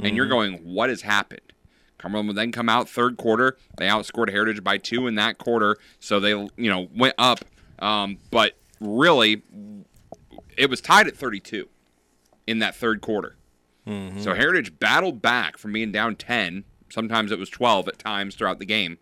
[0.00, 0.30] and you're Mhm.
[0.30, 1.52] going, what has happened?
[1.98, 3.56] Cumberland would then come out third quarter.
[3.76, 7.44] They outscored Heritage by two in that quarter, so they you know went up.
[7.80, 9.42] Um, but really,
[10.56, 11.68] it was tied at 32
[12.46, 13.36] in that third quarter.
[13.86, 14.20] Mhm.
[14.22, 16.64] So Heritage battled back from being down 10.
[16.90, 18.98] Sometimes it was 12 at times throughout the game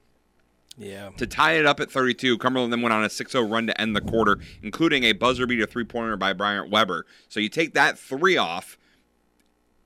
[0.76, 1.10] Yeah.
[1.16, 2.36] to tie it up at 32.
[2.38, 5.66] Cumberland then went on a 6-0 run to end the quarter, including a buzzer beater
[5.66, 7.06] three-pointer by Bryant Weber.
[7.28, 8.76] So you take that three off.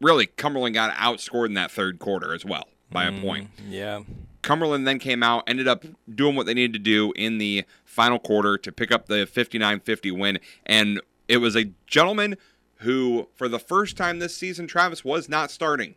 [0.01, 3.51] Really, Cumberland got outscored in that third quarter as well by a point.
[3.69, 4.01] Yeah.
[4.43, 8.19] Cumberland then came out, ended up doing what they needed to do in the final
[8.19, 12.37] quarter to pick up the 59-50 win, and it was a gentleman
[12.79, 15.95] who, for the first time this season, Travis was not starting.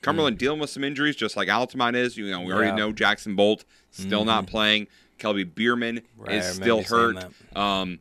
[0.00, 2.16] Cumberland dealing with some injuries, just like Altamont is.
[2.16, 2.76] You know, we already Yeah.
[2.76, 4.48] know Jackson Bolt still not Mhm.
[4.48, 4.86] playing.
[5.18, 7.22] Kelby Bierman Right, is still hurt.
[7.54, 7.98] Um,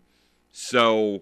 [0.53, 1.21] so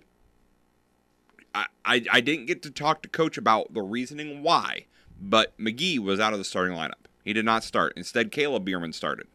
[1.55, 4.85] I, I I didn't get to talk to coach about the reasoning why,
[5.19, 6.93] but McGee was out of the starting lineup.
[7.23, 7.93] He did not start.
[7.95, 9.27] Instead, Caleb Bierman started.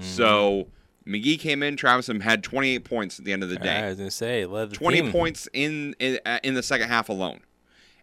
[0.00, 0.68] So
[1.06, 1.76] McGee came in.
[1.76, 3.76] Travis had 28 points at the end of the day.
[3.76, 5.12] I was gonna say led the 20 team.
[5.12, 7.40] points in, in uh, in the second half alone,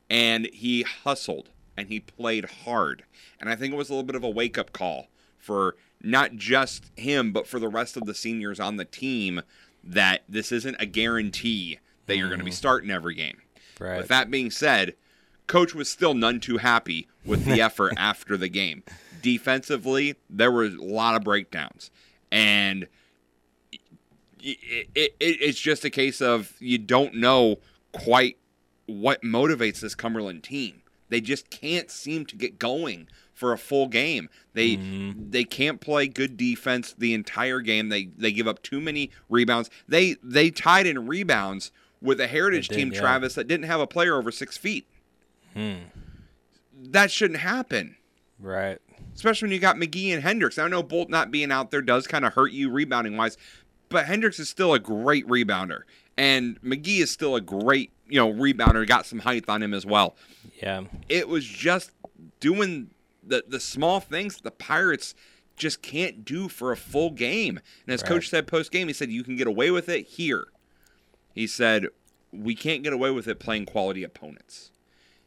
[0.10, 3.04] and he hustled and he played hard.
[3.40, 6.36] And I think it was a little bit of a wake up call for not
[6.36, 9.42] just him, but for the rest of the seniors on the team
[9.84, 13.38] that this isn't a guarantee that you're going to be starting every game.
[13.80, 13.98] Right.
[13.98, 14.96] With that being said,
[15.50, 18.84] coach was still none too happy with the effort after the game.
[19.22, 21.92] Defensively, there were a lot of breakdowns,
[22.32, 22.88] and
[24.40, 27.58] it, it, it, it's just a case of you don't know
[27.92, 28.38] quite
[28.86, 30.82] what motivates this Cumberland team.
[31.10, 34.30] They just can't seem to get going for a full game.
[34.54, 35.32] They mm-hmm.
[35.32, 37.90] they can't play good defense the entire game.
[37.90, 39.70] They they give up too many rebounds.
[39.88, 43.02] They they tied in rebounds with a Heritage did, team, yeah.
[43.02, 44.88] Travis, that didn't have a player over six feet.
[45.54, 45.76] Hmm.
[46.92, 47.98] That shouldn't happen
[48.40, 48.80] Right.
[49.16, 50.58] especially when you got McGee and Hendricks.
[50.58, 53.38] I know Bolt not being out there does kind of hurt you rebounding wise,
[53.90, 55.82] but Hendricks is still a great rebounder,
[56.18, 58.88] and McGee is still a great you know rebounder.
[58.88, 60.16] Got some height on him as well.
[60.62, 60.84] Yeah.
[61.10, 61.92] It was just
[62.40, 62.92] doing
[63.24, 65.14] the the small things the Pirates
[65.58, 67.60] just can't do for a full game.
[67.86, 68.08] And as Right.
[68.10, 70.48] coach said post game, he said you can get away with it here.
[71.34, 71.88] He said
[72.32, 74.72] we can't get away with it playing quality opponents.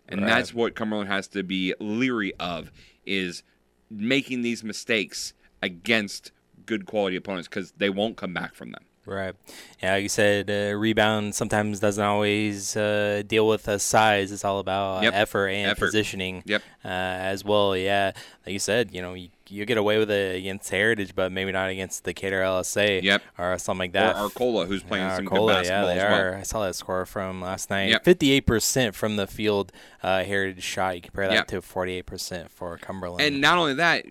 [0.08, 0.28] And Right.
[0.28, 2.70] that's what Cumberland has to be leery of
[3.06, 3.42] is
[3.90, 6.32] making these mistakes against
[6.66, 8.84] good quality opponents because they won't come back from them.
[9.04, 9.34] Right.
[9.82, 14.30] Yeah, like you said, uh, rebound sometimes doesn't always uh, deal with uh, size.
[14.30, 15.12] It's all about Yep.
[15.14, 15.86] effort and Effort.
[15.86, 16.42] positioning.
[16.46, 16.62] Yep.
[16.84, 17.76] Uh, as well.
[17.76, 18.12] Yeah,
[18.46, 21.52] like you said, you know, you, you get away with it against Heritage, but maybe
[21.52, 23.02] not against the Cater LSA.
[23.02, 23.22] Yep.
[23.38, 24.16] Or something like that.
[24.16, 26.20] Or Arcola, who's playing Yeah, some good Arcola, basketball yeah, they as well.
[26.20, 26.34] are.
[26.36, 27.90] I saw that score from last night.
[27.90, 28.04] Yep.
[28.04, 29.70] Fifty-eight percent from the field.
[30.02, 30.94] Uh, Heritage shot.
[30.96, 31.46] You compare that Yep.
[31.48, 33.20] to forty-eight percent for Cumberland.
[33.22, 34.04] And not only that,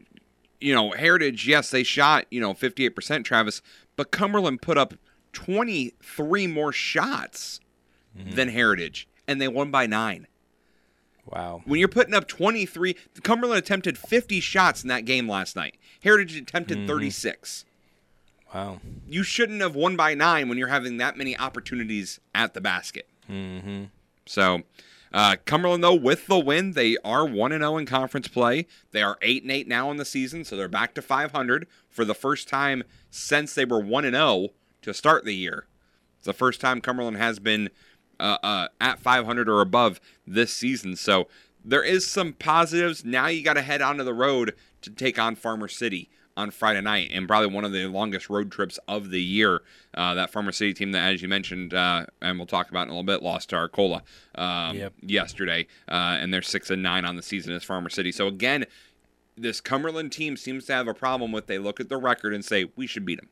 [0.60, 3.62] you know, Heritage, yes, they shot, you know, 58%, Travis,
[3.96, 4.94] but Cumberland put up
[5.34, 7.60] 23 more shots
[8.18, 8.32] Mm-hmm.
[8.36, 10.28] than Heritage, and they won by nine.
[11.32, 11.62] Wow.
[11.66, 15.76] When you're putting up 23, Cumberland attempted 50 shots in that game last night.
[16.04, 16.88] Heritage attempted Mhm.
[16.88, 17.66] 36.
[18.54, 18.82] Wow.
[19.08, 23.08] You shouldn't have won by nine when you're having that many opportunities at the basket.
[23.30, 23.86] Mm-hmm.
[24.26, 24.64] So,
[25.14, 28.68] uh, Cumberland though with the win, they are one and zero in conference play.
[28.92, 32.04] They are eight and eight now in the season, so they're back to 500 for
[32.04, 34.50] the first time since they were one and zero
[34.82, 35.66] to start the year.
[36.18, 37.70] It's the first time Cumberland has been
[38.22, 40.96] uh, uh, at 500 or above this season.
[40.96, 41.28] So
[41.66, 43.04] there is some positives.
[43.04, 46.80] Now you got to head onto the road to take on Farmer City on Friday
[46.80, 49.62] night, and probably one of the longest road trips of the year.
[49.94, 52.88] Uh, that Farmer City team that, as you mentioned, uh, and we'll talk about in
[52.88, 54.02] a little bit, lost to Arcola
[54.36, 54.94] um, Yep.
[55.02, 58.14] yesterday, uh, and they're six and nine on the season as Farmer City.
[58.14, 58.66] So again,
[59.36, 62.46] this Cumberland team seems to have a problem with they look at the record and
[62.46, 63.30] say we should beat them,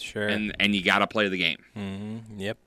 [0.00, 0.26] Sure.
[0.28, 1.58] and and you got to play the game.
[1.76, 2.38] Mm-hmm.
[2.40, 2.58] Yep,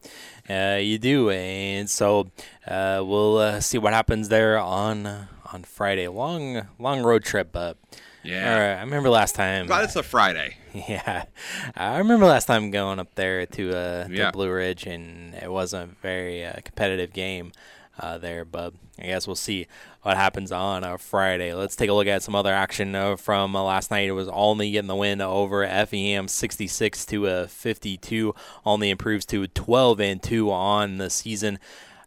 [0.49, 2.29] uh, you do, and so
[2.67, 6.07] uh, we'll uh, see what happens there on uh, on Friday.
[6.07, 7.77] Long long road trip, but
[8.23, 8.53] Yeah.
[8.53, 9.67] all right, I remember last time.
[9.67, 10.55] Glad it's a Friday.
[10.71, 11.23] Yeah,
[11.75, 14.29] I remember last time going up there to uh, to Yeah.
[14.31, 17.51] Blue Ridge, and it wasn't a very uh, competitive game
[17.99, 18.45] uh, there.
[18.45, 19.67] But I guess we'll see
[20.01, 21.53] what happens on uh, Friday.
[21.53, 24.07] Let's take a look at some other action uh, from uh, last night.
[24.07, 28.33] It was Olney getting the win over FEM, 66 to uh, 52.
[28.65, 31.59] Olney improves to 12 and 2 on the season.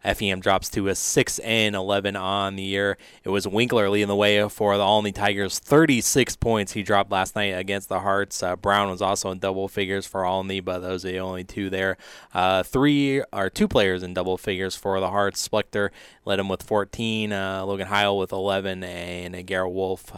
[0.05, 2.97] FEM drops to a 6 and 11 on the year.
[3.25, 7.37] It was Winkler leading the way for the Olney Tigers, 36 points he dropped last
[7.37, 8.43] night against the Hearts.
[8.43, 11.71] Uh, Brown was also in double figures for Olney, but those are the only two
[11.71, 11.97] there.
[12.35, 15.41] Uh, three or two players in double figures for the Hearts.
[15.41, 15.93] Splecter
[16.25, 20.13] led him with 14, uh, Logan Heil with 11, and Garrett Wolf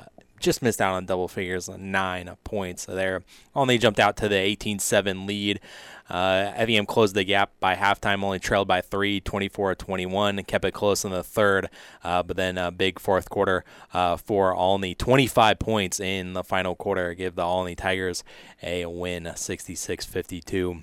[0.45, 3.23] just missed out on double figures, nine points there.
[3.55, 5.59] Olney jumped out to the 18-7 lead.
[6.09, 6.53] Uh,
[6.87, 11.11] closed the gap by halftime, only trailed by three, 24-21, and kept it close in
[11.11, 11.69] the third.
[12.03, 16.75] Uh, but then a big fourth quarter uh, for Olney, 25 points in the final
[16.75, 18.23] quarter, give the Olney Tigers
[18.63, 20.83] a win, 66-52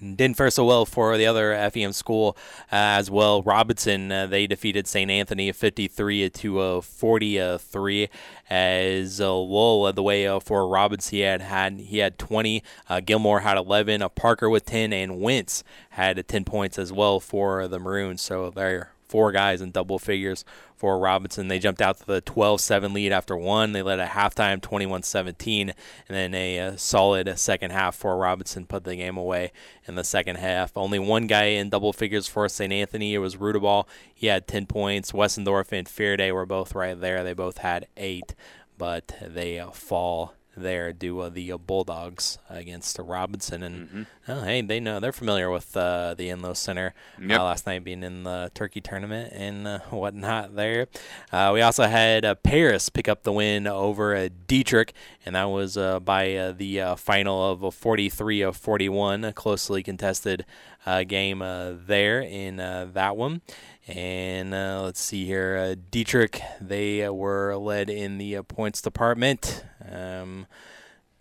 [0.00, 2.36] didn't fare so well for the other FEM school
[2.72, 3.42] uh, as well.
[3.42, 5.10] Robinson uh, they defeated St.
[5.10, 8.08] Anthony 53 to uh, 43
[8.50, 11.16] as uh, Lowell led the way uh, for Robinson.
[11.16, 12.62] He had, had he had 20.
[12.88, 14.02] Uh, Gilmore had 11.
[14.02, 18.22] Uh, Parker with 10, and Wentz had 10 points as well for the Maroons.
[18.22, 21.46] So they're four guys in double figures for Robinson.
[21.46, 23.70] They jumped out to the 12-7 lead after one.
[23.70, 25.74] They led at halftime 21-17, and
[26.08, 29.52] then a, uh solid second half for Robinson put the game away
[29.86, 30.76] in the second half.
[30.76, 32.72] Only one guy in double figures for St.
[32.72, 33.14] Anthony.
[33.14, 33.86] It was Rudaball.
[34.12, 35.12] He had 10 points.
[35.12, 37.22] Wessendorf and Fairday were both right there.
[37.22, 38.34] They both had eight,
[38.76, 43.62] but they uh, fall there do to the uh, Bulldogs against Robinson.
[43.62, 46.94] And oh, hey, they know they're familiar with uh, the Enlow Center.
[47.20, 47.40] Yep.
[47.40, 50.86] Uh, last night being in the Turkey tournament and uh, whatnot there.
[51.32, 54.92] Uh, we also had uh, Paris pick up the win over uh, Dietrich,
[55.24, 59.32] and that was uh, by uh, the uh, final of a 43 of 41, a
[59.32, 60.44] closely contested
[60.86, 63.42] uh, game uh, there in uh, that one.
[63.86, 68.80] And uh, let's see here, uh, Dietrich, they uh, were led in the uh, points
[68.80, 69.62] department.
[69.86, 70.46] Um,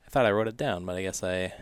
[0.08, 1.54] I thought I wrote it down, but I guess I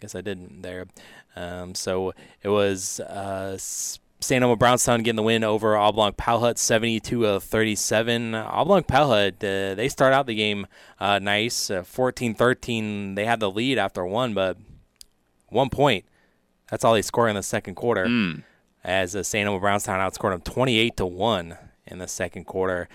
[0.00, 0.86] guess I didn't there.
[1.34, 4.42] Um, so it was uh, S- St.
[4.42, 8.34] Elmo Brownstown getting the win over Oblong Powhut 72 of 37.
[8.34, 10.66] Oblong Powhut, uh, they start out the game
[11.00, 11.70] nice.
[11.84, 14.58] 14 13, they had the lead after one, but
[15.48, 16.04] one point.
[16.70, 18.04] That's all they score in the second quarter.
[18.82, 19.46] As uh, St.
[19.46, 22.88] Elmo Brownstown outscored them 28 to 1 in the second quarter.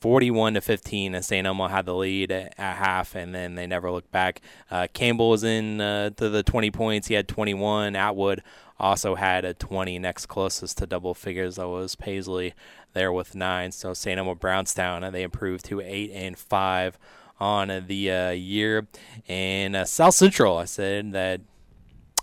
[0.00, 1.46] 41 to 15 as St.
[1.46, 4.40] Elmo had the lead at, half and then they never looked back.
[4.70, 7.08] Uh, Campbell was in uh, to the 20 points.
[7.08, 7.96] He had 21.
[7.96, 8.42] Atwood
[8.78, 9.98] also had a 20.
[9.98, 12.54] Next closest to double figures was Paisley
[12.92, 13.72] there with 9.
[13.72, 14.18] So St.
[14.18, 16.98] Elmo Brownstown uh, they improved to 8 and 5
[17.40, 18.86] on the uh, year.
[19.26, 21.40] And uh, South Central I said that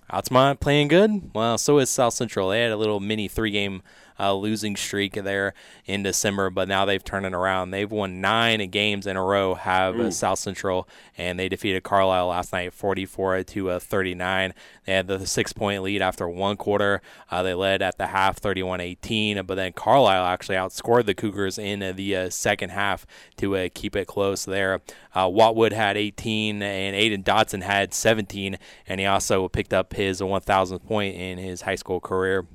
[0.10, 1.32] Altamont playing good.
[1.34, 2.50] Well, so is South Central.
[2.50, 3.82] They had a little mini three-game
[4.20, 5.54] uh, losing streak there
[5.86, 7.72] in December, but now they've turned it around.
[7.72, 10.12] They've won nine games in a row, have uh, Ooh.
[10.12, 10.88] South Central,
[11.18, 14.54] and they defeated Carlisle last night 44 to uh, 39.
[14.86, 17.02] They had the six point lead after one quarter.
[17.30, 21.58] Uh, they led at the half 31 18, but then Carlisle actually outscored the Cougars
[21.58, 23.06] in uh, the uh, second half
[23.38, 24.82] to uh, keep it close there.
[25.14, 28.58] Uh, Watwood had 18, and Aiden Dotson had 17,
[28.88, 32.46] and he also picked up his 1,000th point in his high school career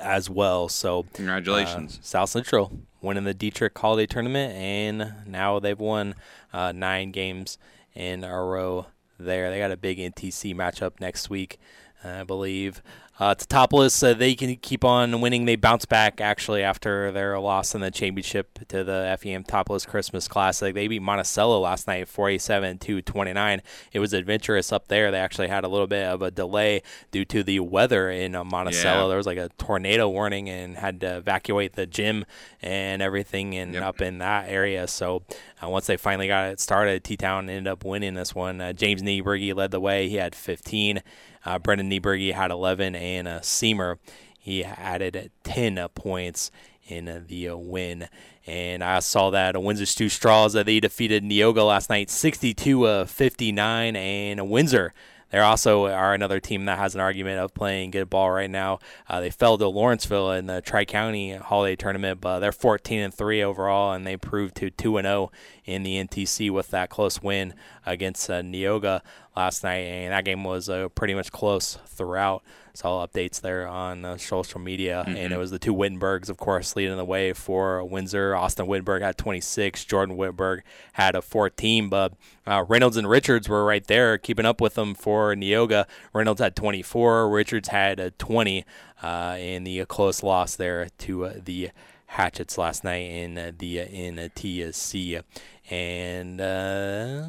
[0.00, 0.68] as well.
[0.68, 1.98] So Congratulations.
[1.98, 6.14] uh, South Central winning the Dietrich Holiday Tournament, and now they've won
[6.52, 7.58] uh, nine games
[7.94, 8.86] in a row.
[9.18, 11.58] There, they got a big NTC matchup next week,
[12.04, 12.82] I believe.
[13.18, 15.46] Uh, Teutopolis, uh, they can keep on winning.
[15.46, 20.28] They bounce back actually after their loss in the championship to the FEM Teutopolis Christmas
[20.28, 20.74] Classic.
[20.74, 23.62] They beat Monticello last night, 47 to 29.
[23.92, 25.10] It was adventurous up there.
[25.10, 28.44] They actually had a little bit of a delay due to the weather in uh,
[28.44, 29.04] Monticello.
[29.04, 29.08] Yeah.
[29.08, 32.26] There was like a tornado warning and had to evacuate the gym
[32.60, 34.86] and everything and up in that area.
[34.86, 35.22] So
[35.62, 38.60] uh, once they finally got it started, T Town ended up winning this one.
[38.60, 40.10] Uh, James Niebrugge led the way.
[40.10, 41.02] He had 15.
[41.46, 43.98] Uh, Brendan Niebrugge had 11, and uh, Seamer
[44.46, 46.52] he added 10 uh, points
[46.86, 48.08] in the uh, win.
[48.46, 52.84] And I saw that uh, Windsor Stew Straws that they defeated Neoga last night, 62
[52.84, 54.94] uh, 59, and Windsor.
[55.30, 58.78] They also are another team that has an argument of playing good ball right now.
[59.08, 63.12] Uh, they fell to Lawrenceville in the Tri County Holiday Tournament, but they're 14 and
[63.12, 65.32] three overall, and they proved to two and 0
[65.64, 69.00] in the NTC with that close win against uh, Neoga
[69.36, 72.42] last night, and that game was uh, pretty much close throughout.
[72.74, 75.38] Saw updates there on uh, social media, and it Mhm.
[75.38, 78.36] was the two Wittenbergs, of course, leading the way for Windsor.
[78.36, 80.62] Austin Wittenberg had 26, Jordan Wittenberg
[80.94, 82.12] had a 14, but
[82.46, 85.86] uh, Reynolds and Richards were right there keeping up with them for Neoga.
[86.12, 88.64] Reynolds had 24, Richards had uh, 20
[89.02, 91.70] uh, in the close loss there to uh, the
[92.10, 95.22] Hatchets last night in uh, the in TSC.
[95.68, 97.26] And uh,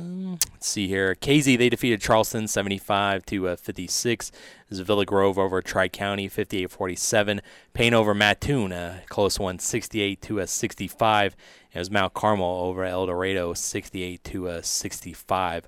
[0.52, 4.32] let's see here, Casey they defeated Charleston 75 to uh, 56.
[4.70, 7.40] This is Villa Grove over Tri County 58-47.
[7.74, 11.36] Payne over Mattoon, a close one 68 to uh, 65.
[11.74, 15.68] It was Mount Carmel over El Dorado 68 to uh, 65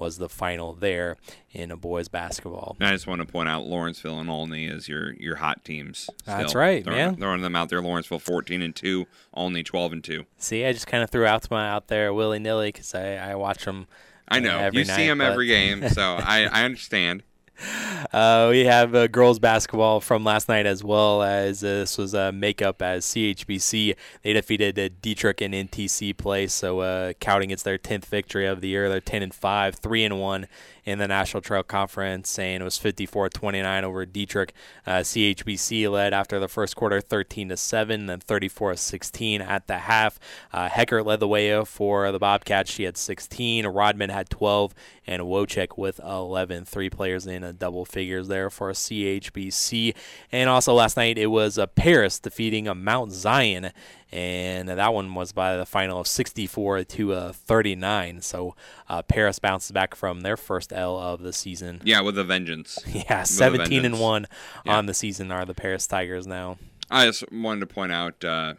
[0.00, 1.16] was the final there
[1.52, 2.76] in a boys basketball.
[2.80, 6.08] And I just want to point out Lawrenceville and Olney as your your hot teams.
[6.24, 7.16] That's right, throwing, man.
[7.16, 7.80] Throwing them out there.
[7.80, 10.24] Lawrenceville 14 and two, Olney 12 and two.
[10.38, 13.34] See, I just kind of threw out my out there willy nilly because I, I
[13.36, 13.86] watch them.
[14.26, 17.22] I know uh, every you night, see them but- every game, so I I understand.
[18.12, 22.12] Uh, we have uh, girls basketball from last night as well as uh, this was
[22.12, 23.94] a makeup as CHBC.
[24.22, 28.62] They defeated uh, Dietrich in NTC play, so uh, counting it's their 10th victory of
[28.62, 28.88] the year.
[28.88, 30.46] They're 10 and 5, 3 and 1
[30.90, 34.52] in the National Trail Conference, and it was 54-29 over Dietrich.
[34.86, 40.18] Uh, CHBC led after the first quarter 13 to 7, then 34-16 at the half.
[40.52, 42.70] Uh, Hecker led the way for the Bobcats.
[42.70, 43.66] She had 16.
[43.66, 44.74] Rodman had 12,
[45.06, 46.64] and Wojcik with 11.
[46.64, 49.94] Three players in uh, double figures there for CHBC.
[50.32, 53.70] And also last night it was uh, Paris defeating uh, Mount Zion,
[54.12, 58.20] and that one was by the final of 64 to uh, 39.
[58.22, 58.56] So
[58.88, 61.80] uh, Paris bounces back from their first L of the season.
[61.84, 62.78] Yeah, with a vengeance.
[62.86, 64.26] Yeah, With a 17 and 1
[64.66, 64.76] Yeah.
[64.76, 66.58] on the season are the Paris Tigers now.
[66.90, 68.54] I just wanted to point out uh,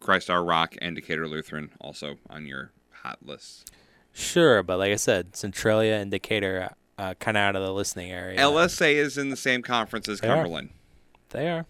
[0.00, 3.70] Christ Our Rock and Decatur Lutheran also on your hot list.
[4.12, 8.10] Sure, but like I said, Centralia and Decatur uh, kind of out of the listening
[8.10, 8.38] area.
[8.40, 10.34] LSA is in the same conference as They are.
[10.36, 10.70] Cumberland.
[11.30, 11.64] They are.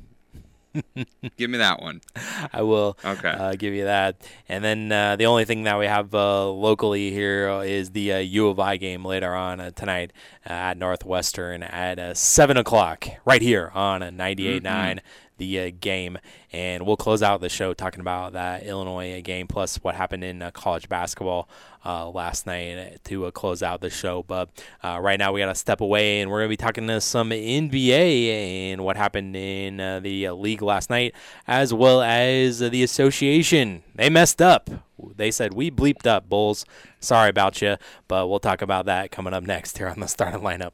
[1.37, 2.01] Give me that one.
[2.53, 3.29] I will Okay.
[3.29, 4.17] uh, give you that.
[4.49, 8.19] And then uh, the only thing that we have uh, locally here is the uh,
[8.19, 10.13] U of I game later on uh, tonight
[10.49, 15.01] uh, at Northwestern at uh, 7 o'clock, right here on uh, 98.9.
[15.41, 16.19] The uh, game,
[16.53, 20.23] and we'll close out the show talking about that Illinois uh, game plus what happened
[20.23, 21.49] in uh, college basketball
[21.85, 24.23] uh, last night to uh, close out the show.
[24.23, 24.51] But
[24.83, 27.01] uh, right now we got to step away, and we're going to be talking to
[27.01, 31.15] some NBA and what happened in uh, the uh, league last night,
[31.47, 33.83] as well as uh, the association.
[33.95, 34.71] They messed up.
[35.17, 36.65] They said we bleeped up, Bulls.
[37.01, 37.77] Sorry about you,
[38.07, 40.73] but we'll talk about that coming up next here on the starting lineup.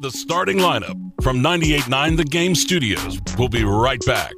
[0.00, 0.94] The starting lineup
[1.24, 3.18] from 98.9 The Game Studios.
[3.36, 4.32] We'll be right back.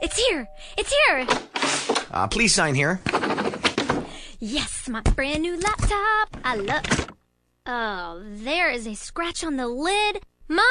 [0.00, 0.46] It's here!
[0.78, 1.26] It's here!
[2.12, 3.00] Uh, please sign here.
[4.38, 6.36] Yes, my brand new laptop!
[6.44, 7.08] I love.
[7.66, 10.22] Oh, there is a scratch on the lid.
[10.48, 10.64] Mom!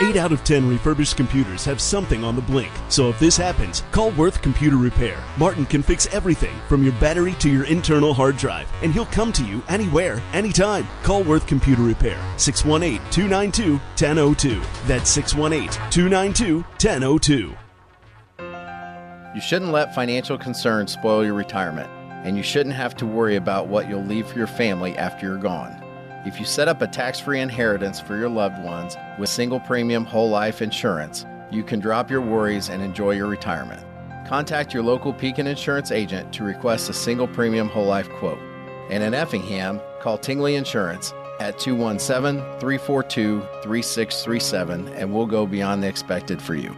[0.00, 2.72] 8 out of 10 refurbished computers have something on the blink.
[2.88, 5.22] So if this happens, call Worth Computer Repair.
[5.36, 9.30] Martin can fix everything from your battery to your internal hard drive, and he'll come
[9.34, 10.86] to you anywhere, anytime.
[11.02, 14.62] Call Worth Computer Repair 618 292 1002.
[14.86, 17.54] That's 618 292 1002.
[19.34, 21.90] You shouldn't let financial concerns spoil your retirement,
[22.24, 25.36] and you shouldn't have to worry about what you'll leave for your family after you're
[25.36, 25.83] gone.
[26.24, 30.06] If you set up a tax free inheritance for your loved ones with single premium
[30.06, 33.84] whole life insurance, you can drop your worries and enjoy your retirement.
[34.26, 38.38] Contact your local Pekin Insurance agent to request a single premium whole life quote.
[38.88, 45.88] And in Effingham, call Tingley Insurance at 217 342 3637 and we'll go beyond the
[45.88, 46.74] expected for you.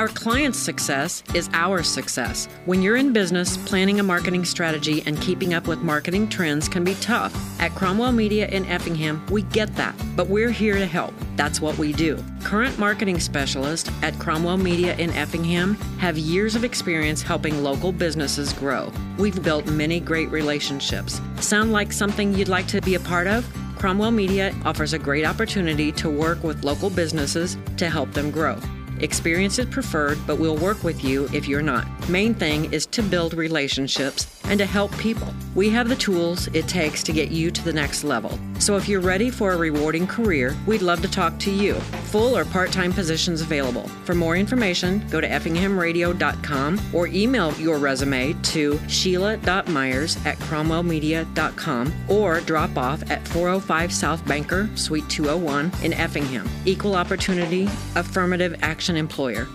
[0.00, 2.48] Our client's success is our success.
[2.64, 6.84] When you're in business, planning a marketing strategy and keeping up with marketing trends can
[6.84, 7.34] be tough.
[7.60, 11.12] At Cromwell Media in Effingham, we get that, but we're here to help.
[11.36, 12.16] That's what we do.
[12.44, 18.54] Current marketing specialists at Cromwell Media in Effingham have years of experience helping local businesses
[18.54, 18.90] grow.
[19.18, 21.20] We've built many great relationships.
[21.40, 23.46] Sound like something you'd like to be a part of?
[23.76, 28.58] Cromwell Media offers a great opportunity to work with local businesses to help them grow.
[29.00, 31.86] Experience is preferred, but we'll work with you if you're not.
[32.08, 35.34] Main thing is to build relationships and to help people.
[35.54, 38.38] We have the tools it takes to get you to the next level.
[38.60, 41.74] So if you're ready for a rewarding career, we'd love to talk to you.
[42.12, 43.88] Full or part time positions available.
[44.04, 52.40] For more information, go to effinghamradio.com or email your resume to sheila.myers at cromwellmedia.com or
[52.40, 56.48] drop off at 405 South Banker, Suite 201 in Effingham.
[56.66, 57.64] Equal opportunity,
[57.96, 59.48] affirmative action employer.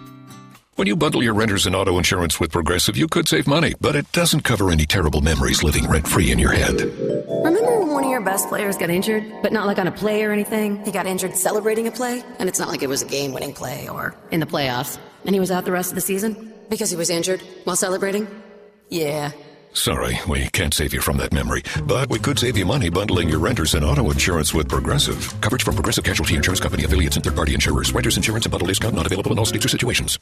[0.77, 3.95] When you bundle your renters and auto insurance with Progressive, you could save money, but
[3.95, 6.81] it doesn't cover any terrible memories living rent free in your head.
[6.81, 10.25] Remember when one of your best players got injured, but not like on a play
[10.25, 10.83] or anything?
[10.83, 13.53] He got injured celebrating a play, and it's not like it was a game winning
[13.53, 16.53] play or in the playoffs, and he was out the rest of the season?
[16.69, 18.27] Because he was injured while celebrating?
[18.89, 19.31] Yeah.
[19.71, 23.29] Sorry, we can't save you from that memory, but we could save you money bundling
[23.29, 25.33] your renters and auto insurance with Progressive.
[25.39, 27.93] Coverage from Progressive Casualty Insurance Company affiliates and third party insurers.
[27.93, 30.19] Renters insurance and bundle discount not available in all states or situations.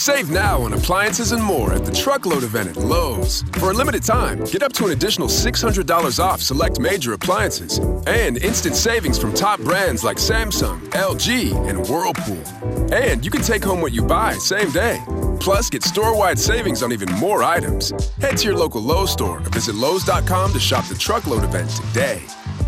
[0.00, 3.42] Save now on appliances and more at the Truckload event at Lowe's.
[3.58, 7.76] For a limited time, get up to an additional $600 off select major appliances
[8.06, 12.94] and instant savings from top brands like Samsung, LG, and Whirlpool.
[12.94, 15.04] And you can take home what you buy same day.
[15.38, 17.90] Plus, get store wide savings on even more items.
[18.22, 22.22] Head to your local Lowe's store or visit Lowe's.com to shop the Truckload event today.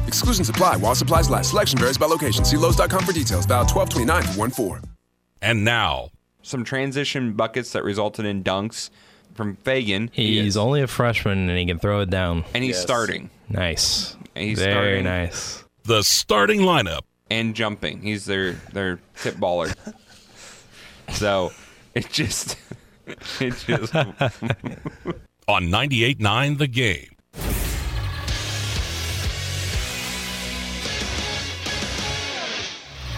[0.06, 1.48] Exclusions apply while supplies last.
[1.48, 2.44] Selection varies by location.
[2.44, 3.46] See Lowe's.com for details.
[3.46, 4.80] Valid 12 29 1 4.
[5.40, 6.11] And now,
[6.42, 8.90] some transition buckets that resulted in dunks
[9.34, 10.10] from Fagan.
[10.12, 12.44] He's only a freshman and he can throw it down.
[12.54, 13.30] And he's starting.
[13.48, 14.16] Nice.
[14.34, 15.04] And he's Very starting.
[15.04, 15.64] nice.
[15.84, 17.00] The starting lineup.
[17.30, 18.02] And jumping.
[18.02, 19.74] He's their their tip baller.
[21.12, 21.52] so
[21.94, 22.56] it just
[23.40, 23.94] it just
[25.48, 27.11] On 98.9 The Game.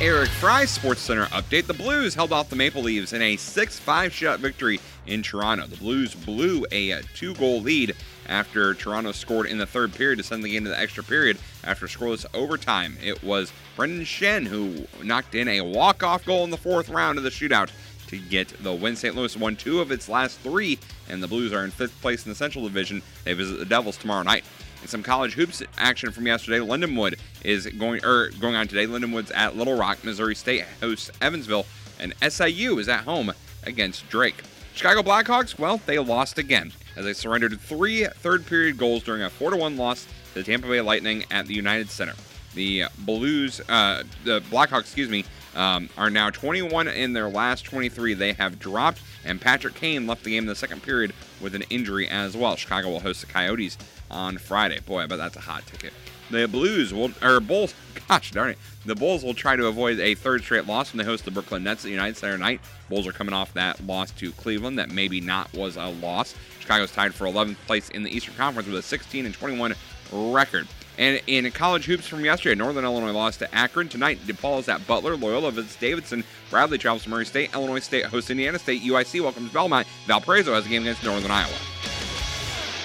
[0.04, 1.64] Eric Fry Sports Center update.
[1.64, 5.66] The Blues held off the Maple Leafs in a 6 5 shot victory in Toronto.
[5.66, 7.96] The Blues blew a uh, two goal lead
[8.28, 11.38] after Toronto scored in the third period to send the game to the extra period
[11.64, 12.98] after scoreless overtime.
[13.02, 17.16] It was Brayden Schenn who knocked in a walk off goal in the fourth round
[17.16, 17.70] of the shootout
[18.08, 18.96] to get the win.
[18.96, 19.16] St.
[19.16, 20.78] Louis won two of its last three,
[21.08, 23.00] and the Blues are in fifth place in the Central Division.
[23.24, 24.44] They visit the Devils tomorrow night.
[24.86, 28.86] Some college hoops action from yesterday, Lindenwood is going or going on today.
[28.86, 31.66] Lindenwood's at Little Rock, Missouri State hosts Evansville,
[31.98, 33.32] and SIU is at home
[33.64, 34.42] against Drake.
[34.74, 39.30] Chicago Blackhawks, well, they lost again as they surrendered three third period goals during a
[39.30, 42.14] 4 1 loss to the Tampa Bay Lightning at the United Center.
[42.54, 45.24] The Blues, uh, the Blackhawks, excuse me,
[45.56, 48.14] um, are now 21 in their last 23.
[48.14, 51.62] They have dropped, and Patrick Kane left the game in the second period with an
[51.70, 52.56] injury as well.
[52.56, 53.76] Chicago will host the Coyotes
[54.14, 54.80] on Friday.
[54.80, 55.92] Boy, I bet that's a hot ticket.
[56.30, 57.74] The Blues will, or Bulls,
[58.08, 61.04] gosh darn it, the Bulls will try to avoid a third straight loss when they
[61.04, 62.60] host the Brooklyn Nets at United Center tonight.
[62.88, 66.34] Bulls are coming off that loss to Cleveland that maybe not was a loss.
[66.60, 69.74] Chicago's tied for 11th place in the Eastern Conference with a 16 and 21
[70.12, 70.66] record.
[70.96, 73.88] And in college hoops from yesterday, Northern Illinois lost to Akron.
[73.88, 75.16] Tonight, DePaul is at Butler.
[75.16, 76.22] Loyola visits Davidson.
[76.50, 77.52] Bradley travels to Murray State.
[77.52, 78.82] Illinois State hosts Indiana State.
[78.82, 79.88] UIC welcomes Belmont.
[80.06, 81.50] Valparaiso has a game against Northern Iowa.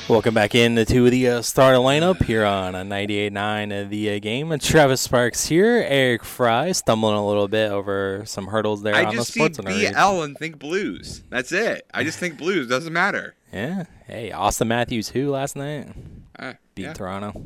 [0.10, 4.18] Welcome back in to the uh, starting lineup here on a 98.9 of the uh,
[4.18, 4.52] game.
[4.52, 9.04] And Travis Sparks here, Eric Fry stumbling a little bit over some hurdles there I
[9.06, 9.92] on just the see.
[9.92, 11.22] BL and think blues.
[11.30, 11.86] That's it.
[11.94, 12.68] I just think blues.
[12.68, 13.36] Doesn't matter.
[13.54, 13.84] Yeah.
[14.08, 15.90] Hey, Auston Matthews who last night?
[16.40, 16.94] Uh, Beat yeah.
[16.94, 17.46] Toronto.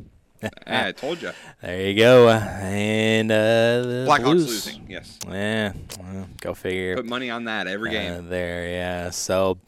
[0.66, 1.30] I told you.
[1.62, 2.28] There you go.
[2.28, 4.46] And uh, the Blackhawks Blues.
[4.46, 5.18] losing, yes.
[5.28, 6.96] Yeah, well, go figure.
[6.96, 8.12] Put money on that every game.
[8.12, 9.10] Uh, there, yeah.
[9.10, 9.58] So,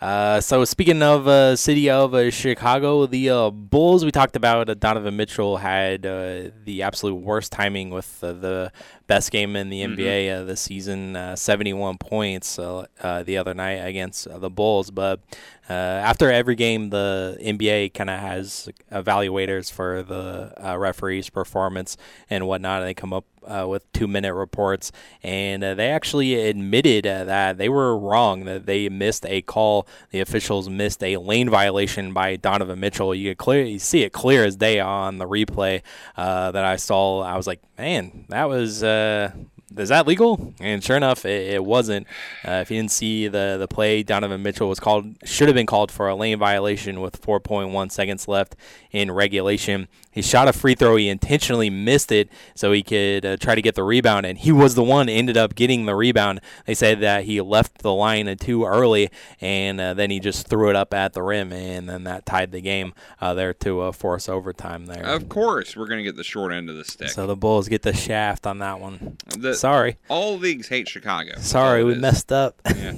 [0.00, 4.68] uh, so speaking of uh, city of uh, Chicago, the uh, Bulls we talked about.
[4.68, 8.72] Uh, Donovan Mitchell had uh, the absolute worst timing with uh, the
[9.06, 9.96] best game in the Mhm.
[9.98, 14.48] NBA uh, this season, uh, 71 points uh, uh, the other night against uh, the
[14.50, 14.90] Bulls.
[14.90, 15.20] But
[15.68, 21.96] uh, after every game, the NBA kind of has evaluators for the uh, referee's performance
[22.30, 22.80] and whatnot.
[22.80, 24.92] And they come up uh, with two minute reports,
[25.22, 29.86] and uh, they actually admitted uh, that they were wrong, that they missed a call.
[30.10, 33.14] The officials missed a lane violation by Donovan Mitchell.
[33.14, 35.82] You could see it clear as day on the replay
[36.16, 37.20] uh, that I saw.
[37.20, 38.82] I was like, man, that was.
[38.82, 39.32] Uh,
[39.76, 40.54] is that legal?
[40.60, 42.06] And sure enough, it, it wasn't.
[42.46, 45.66] Uh, if you didn't see the the play, Donovan Mitchell was called should have been
[45.66, 48.56] called for a lane violation with 4.1 seconds left
[48.92, 49.88] in regulation.
[50.14, 50.94] He shot a free throw.
[50.96, 54.52] He intentionally missed it so he could uh, try to get the rebound, and he
[54.52, 56.40] was the one ended up getting the rebound.
[56.66, 59.10] They said that he left the line too early,
[59.40, 62.52] and uh, then he just threw it up at the rim, and then that tied
[62.52, 65.04] the game uh, there to uh, force overtime there.
[65.04, 67.08] Of course, we're gonna get the short end of the stick.
[67.10, 69.16] So the Bulls get the shaft on that one.
[69.36, 69.96] The- Sorry.
[70.08, 71.32] All leagues hate Chicago.
[71.38, 72.60] Sorry, we messed up.
[72.66, 72.94] Yeah.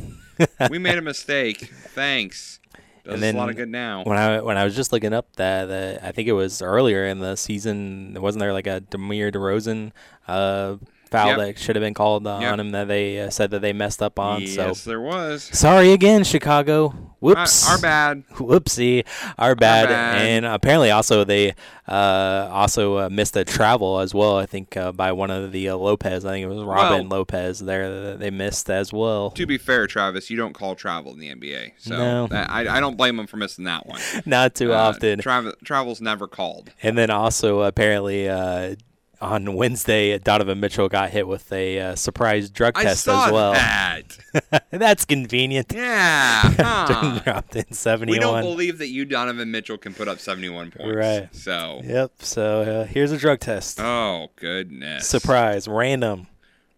[0.69, 1.59] we made a mistake.
[1.95, 2.61] Thanks.
[3.09, 4.03] And then a lot of good now.
[4.05, 7.07] When I when I was just looking up that the I think it was earlier
[7.07, 9.93] in the season, wasn't there like a DeMar DeRozan
[10.29, 10.77] uh,
[11.17, 11.39] foul Yep.
[11.39, 12.53] that should have been called uh, Yep.
[12.53, 14.43] on him that they uh, said that they messed up on?
[14.43, 15.43] Yes, so there was.
[15.53, 16.95] Sorry again, Chicago.
[17.21, 17.67] Whoops.
[17.67, 18.25] Uh, our bad.
[18.35, 19.05] Whoopsie.
[19.39, 19.89] Our bad.
[19.89, 20.21] bad.
[20.21, 21.55] And apparently also they
[21.89, 24.37] uh, also uh, missed a travel as well.
[24.37, 26.25] I think uh, by one of the uh, Lopez.
[26.25, 29.31] I think it was Robin Well- Lopez there that they missed as well.
[29.31, 32.27] To be fair, Travis, you don't call travel in the NBA, so No.
[32.29, 34.01] that, I, I don't blame him for missing that one.
[34.27, 35.19] Not too often.
[35.19, 36.71] Travel, travel's never called.
[36.83, 38.77] And then also apparently uh,
[39.21, 43.53] on Wednesday, Donovan Mitchell got hit with a uh, surprise drug I test as well.
[43.53, 44.19] that.
[44.71, 45.73] That's convenient.
[45.75, 46.41] Yeah.
[46.59, 47.21] huh.
[47.21, 47.64] Dropped in
[48.09, 50.95] we don't believe that you, Donovan Mitchell, can put up 71 points.
[50.95, 51.35] Right.
[51.35, 51.81] So.
[51.85, 52.12] Yep.
[52.19, 53.81] So uh, here's a drug test.
[53.81, 55.07] Oh goodness.
[55.09, 56.27] Surprise, random,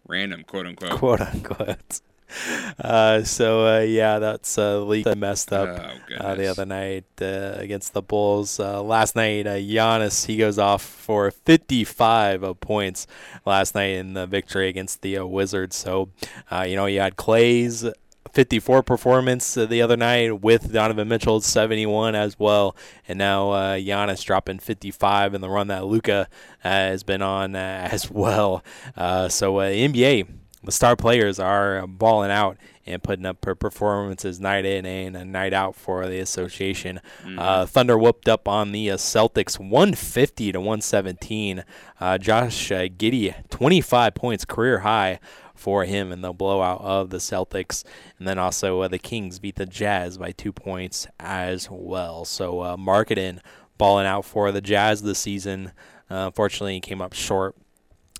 [0.07, 0.91] Random, quote unquote.
[0.91, 2.01] quote unquote.
[2.79, 7.03] Uh, so uh, yeah, that's uh, league that messed up Oh, uh, the other night
[7.21, 8.57] uh, against the Bulls.
[8.59, 13.05] Uh, last night, uh, Giannis he goes off for 55 uh, points
[13.45, 15.75] last night in the victory against the uh, Wizards.
[15.75, 16.09] So
[16.49, 17.85] uh, you know you had Klay's
[18.33, 22.75] 54 performance uh, the other night with Donovan Mitchell's 71 as well,
[23.07, 26.27] and now uh, Giannis dropping 55 in the run that Luka
[26.59, 28.63] has been on uh, as well.
[28.95, 30.27] Uh, so uh, NBA
[30.63, 35.53] the star players are balling out and putting up per- performances night in and night
[35.53, 36.99] out for the association.
[37.37, 41.63] Uh, Thunder whooped up on the uh, Celtics 150 to 117.
[41.99, 45.19] Uh, Josh uh, Giddey 25 points career high
[45.55, 47.83] for him in the blowout of the Celtics.
[48.17, 52.25] And then also uh, the Kings beat the Jazz by two points as well.
[52.25, 53.39] So uh, Markkanen
[53.77, 55.73] balling out for the Jazz this season.
[56.09, 57.55] Uh, unfortunately, he came up short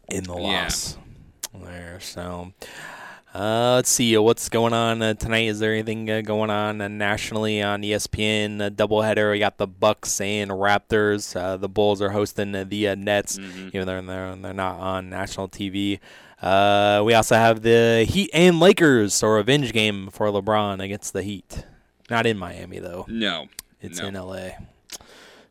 [0.09, 0.35] in the
[0.95, 1.01] Yeah.
[1.53, 1.99] There.
[1.99, 2.53] So
[3.33, 5.47] uh, let's see uh, what's going on uh, tonight.
[5.47, 8.65] Is there anything uh, going on uh, nationally on ESPN?
[8.65, 9.31] A doubleheader.
[9.31, 11.35] We got the Bucks and Raptors.
[11.39, 15.09] Uh, the Bulls are hosting uh, the uh, Nets, even though they're they're not on
[15.09, 15.99] national TV.
[16.41, 21.21] Uh, we also have the Heat and Lakers, so revenge game for LeBron against the
[21.21, 21.65] Heat.
[22.09, 23.05] Not in Miami though.
[23.07, 23.47] No.
[23.81, 24.07] It's no.
[24.07, 24.49] in LA.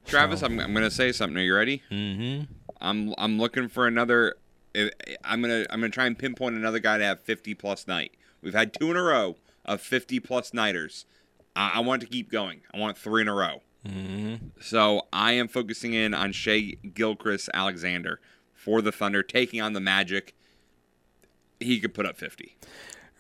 [0.07, 1.37] Travis, I'm, I'm gonna say something.
[1.37, 1.83] Are you ready?
[1.91, 2.53] Mm-hmm.
[2.81, 4.37] I'm I'm looking for another.
[4.77, 4.91] I-
[5.25, 8.13] I'm gonna I'm gonna try and pinpoint another guy to have 50 plus night.
[8.43, 11.05] We've had two in a row of 50 plus nighters.
[11.57, 12.61] I, I want to keep going.
[12.73, 13.63] I want three in a row.
[13.87, 14.49] Mm-hmm.
[14.61, 18.21] So I am focusing in on Shea Gilchrist Alexander
[18.55, 20.35] for the Thunder, taking on the Magic.
[21.61, 22.57] He could put up 50.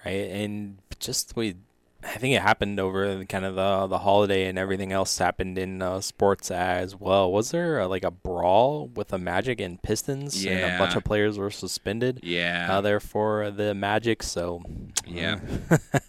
[0.04, 0.12] right?
[0.12, 1.56] And just we,
[2.04, 5.82] I think it happened over kind of the the holiday and everything else happened in
[5.82, 7.30] uh, sports as well.
[7.32, 11.02] Was there uh, like a brawl with the Magic and Pistons, and a bunch of
[11.02, 12.20] players were suspended?
[12.22, 12.68] Yeah.
[12.70, 14.22] uh, there for the Magic.
[14.22, 14.62] So
[15.06, 15.40] Yeah.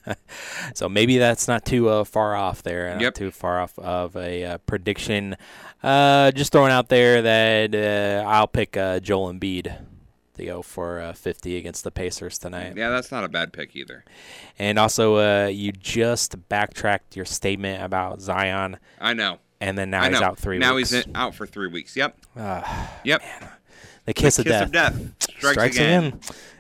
[0.05, 0.13] uh,
[0.75, 2.91] so maybe that's not too uh, far off there.
[2.91, 3.13] Not Yep.
[3.15, 5.37] too far off of a uh, prediction.
[5.81, 9.75] Uh, just throwing out there that uh, I'll pick uh, Joel Embiid
[10.39, 12.73] to go for uh, 50 against the Pacers tonight.
[12.75, 14.03] Yeah, that's not a bad pick either.
[14.57, 18.77] And also, uh, you just backtracked your statement about Zion.
[18.99, 19.37] I know.
[19.61, 20.91] And then now he's out three now weeks.
[20.91, 21.95] he's in, out for three weeks.
[21.95, 22.17] Yep.
[22.37, 23.21] Ah, yep.
[24.05, 24.95] the kiss, The of, kiss death.
[24.95, 25.31] of death.
[25.51, 26.19] Strikes again.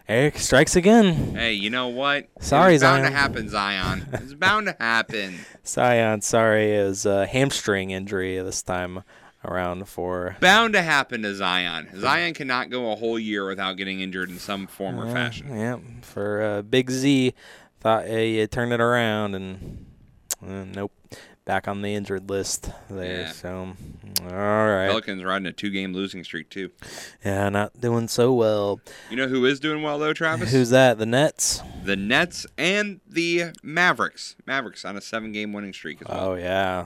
[0.09, 1.35] Eric strikes again.
[1.35, 2.27] Hey, you know what?
[2.41, 3.11] Sorry, it's bound Zion.
[3.11, 4.07] to happen, Zion.
[4.13, 5.35] It's bound to happen.
[5.65, 9.03] Zion, sorry, is a hamstring injury this time
[9.45, 10.35] around for.
[10.39, 11.89] Bound to happen to Zion.
[11.99, 15.57] Zion cannot go a whole year without getting injured in some form or Yeah, fashion.
[15.57, 17.33] Yeah, for uh, Big Z,
[17.79, 19.85] thought hey, you turned it around, and
[20.45, 20.91] uh, nope,
[21.45, 23.21] back on the injured list there.
[23.21, 23.31] Yeah.
[23.31, 23.73] So,
[24.23, 26.71] all right, Pelicans riding a two-game losing streak too.
[27.23, 28.81] yeah, not doing so well.
[29.09, 30.51] You know who is doing well though, Travis?
[30.51, 30.97] Who's that?
[30.97, 31.61] The Nets.
[31.85, 34.35] the Nets and the Mavericks.
[34.45, 36.31] Mavericks on a seven-game winning streak as well.
[36.31, 36.85] Oh yeah,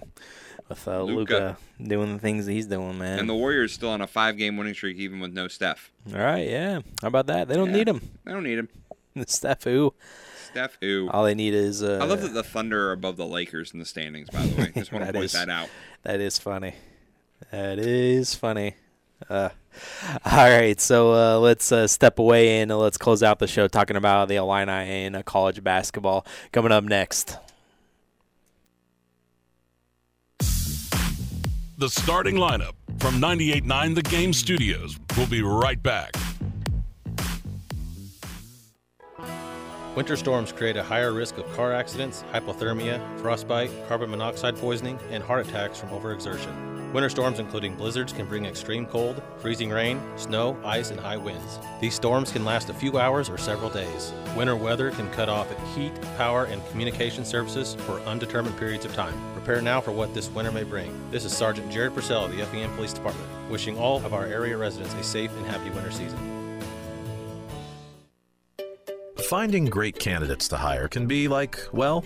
[0.76, 3.19] with uh, Luka doing the things he's doing, man.
[3.19, 5.91] And the Warriors still on a five-game winning streak even with no Steph.
[6.13, 6.80] all right, yeah.
[7.01, 7.47] How about that?
[7.47, 7.78] They don't Yeah.
[7.78, 8.01] need him.
[8.26, 8.69] They don't need him.
[9.28, 9.93] Steph, who?
[10.51, 11.09] Steph who?
[11.11, 11.82] All they need is.
[11.84, 14.30] Uh, I love that the Thunder are above the Lakers in the standings.
[14.30, 15.69] By the way, just want to point is- that out.
[16.03, 16.76] That is funny.
[17.51, 18.76] That is funny.
[19.30, 19.49] Uh,
[20.26, 23.95] all right, so uh, let's uh, step away and let's close out the show talking
[23.95, 26.26] about the Illini and uh, college basketball.
[26.51, 27.38] Coming up next.
[31.84, 34.98] The starting lineup from 98.9 The Game Studios.
[35.18, 36.16] We'll be right back.
[39.94, 45.22] Winter storms create a higher risk of car accidents, hypothermia, frostbite, carbon monoxide poisoning, and
[45.22, 46.72] heart attacks from overexertion.
[46.94, 51.60] Winter storms, including blizzards, can bring extreme cold, freezing rain, snow, ice, and high winds.
[51.82, 54.14] These storms can last a few hours or several days.
[54.38, 59.16] Winter weather can cut off heat, power, and communication services for undetermined periods of time.
[59.34, 60.94] Prepare now for what this winter may bring.
[61.10, 64.56] This is Sergeant Jared Purcell of the Effingham Police Department, wishing all of our area
[64.56, 66.20] residents a safe and happy winter season.
[69.30, 72.06] Finding great candidates to hire can be like, well,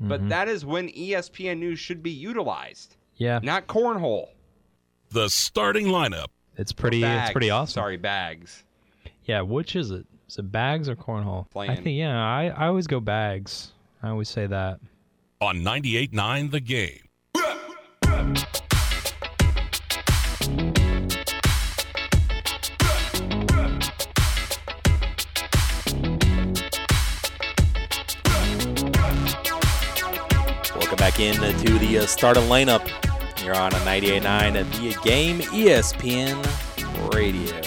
[0.00, 0.28] But mm-hmm.
[0.28, 2.96] that is when ESPN News should be utilized.
[3.16, 3.40] Yeah.
[3.42, 4.28] Not cornhole.
[5.10, 6.26] the starting lineup.
[6.56, 7.00] It's pretty.
[7.00, 7.28] Bags.
[7.28, 7.72] It's pretty awesome.
[7.72, 8.64] Sorry, bags.
[9.24, 9.40] Yeah.
[9.42, 10.06] Which is it?
[10.28, 11.50] Is it bags or cornhole?
[11.50, 11.70] Playing.
[11.72, 11.98] I think.
[11.98, 12.16] Yeah.
[12.16, 13.72] I, I always go bags.
[14.02, 14.78] I always say that.
[15.40, 18.44] on 98.9 The Game.
[31.18, 32.86] Back in to the uh, starting lineup.
[33.44, 37.60] You're on a 98.9 at the game ESPN Radio.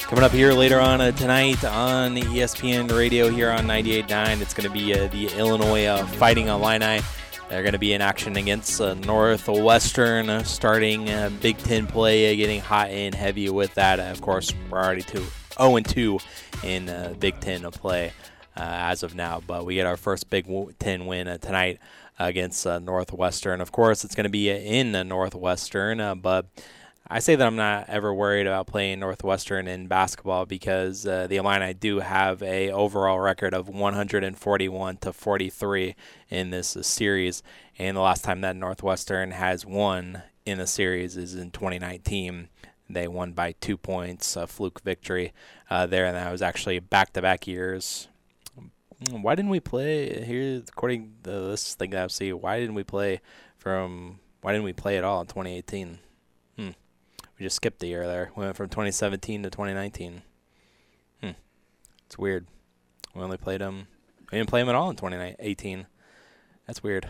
[0.00, 4.66] Coming up here later on uh, tonight on ESPN Radio here on 98.9, it's going
[4.66, 7.00] to be uh, the Illinois uh, Fighting Illini.
[7.48, 12.32] They're going to be in action against uh, Northwestern, uh, starting uh, Big Ten play,
[12.32, 14.00] uh, getting hot and heavy with that.
[14.00, 15.24] Uh, of course, we're already two,
[15.56, 16.18] 0 2
[16.64, 18.12] in uh, Big Ten play
[18.56, 20.46] uh, as of now, but we get our first Big
[20.78, 21.78] Ten win uh, tonight
[22.18, 23.60] against uh, Northwestern.
[23.60, 26.46] Of course, it's going to be in Northwestern, uh, but
[27.10, 31.36] I say that I'm not ever worried about playing Northwestern in basketball because uh, the
[31.36, 35.94] Illini do have a overall record of 141 to 43
[36.28, 37.42] in this uh, series,
[37.78, 42.48] and the last time that Northwestern has won in a series is in 2019.
[42.90, 45.32] They won by two points, a fluke victory
[45.70, 48.08] uh, there, and that was actually back-to-back years.
[49.10, 50.62] Why didn't we play here?
[50.66, 53.20] According to this thing that I see, why didn't we play
[53.56, 54.18] from?
[54.40, 55.98] Why didn't we play at all in 2018?
[56.56, 56.70] Hmm.
[57.38, 58.32] We just skipped the year there.
[58.36, 60.22] We went from 2017 to 2019.
[61.22, 61.30] Hmm.
[62.06, 62.48] It's weird.
[63.14, 63.86] We only played them.
[64.32, 65.86] We didn't play them at all in 2018.
[66.66, 67.08] That's weird.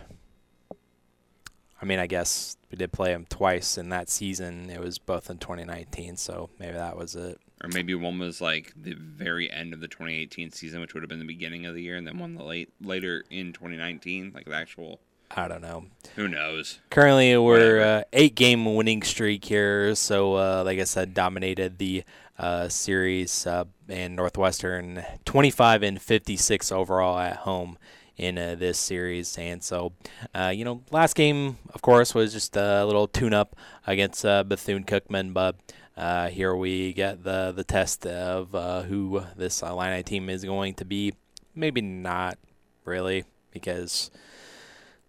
[1.81, 4.69] I mean, I guess we did play them twice in that season.
[4.69, 7.39] It was both in 2019, so maybe that was it.
[7.61, 11.09] Or maybe one was like the very end of the 2018 season, which would have
[11.09, 14.45] been the beginning of the year, and then one the late later in 2019, like
[14.45, 14.99] the actual.
[15.31, 15.85] I don't know.
[16.15, 16.79] Who knows?
[16.89, 19.93] Currently, we're uh, eight game winning streak here.
[19.93, 22.03] So, uh, like I said, dominated the
[22.39, 27.77] uh, series uh, and Northwestern 25 and 56 overall at home
[28.15, 29.37] in uh, this series.
[29.37, 29.93] And so,
[30.33, 33.55] uh, you know, last game, of course, was just a little tune up
[33.85, 35.55] against uh, Bethune Cookman, but.
[35.99, 40.75] Uh, here we get the the test of uh, who this Illini team is going
[40.75, 41.13] to be.
[41.53, 42.37] Maybe not
[42.85, 44.09] really because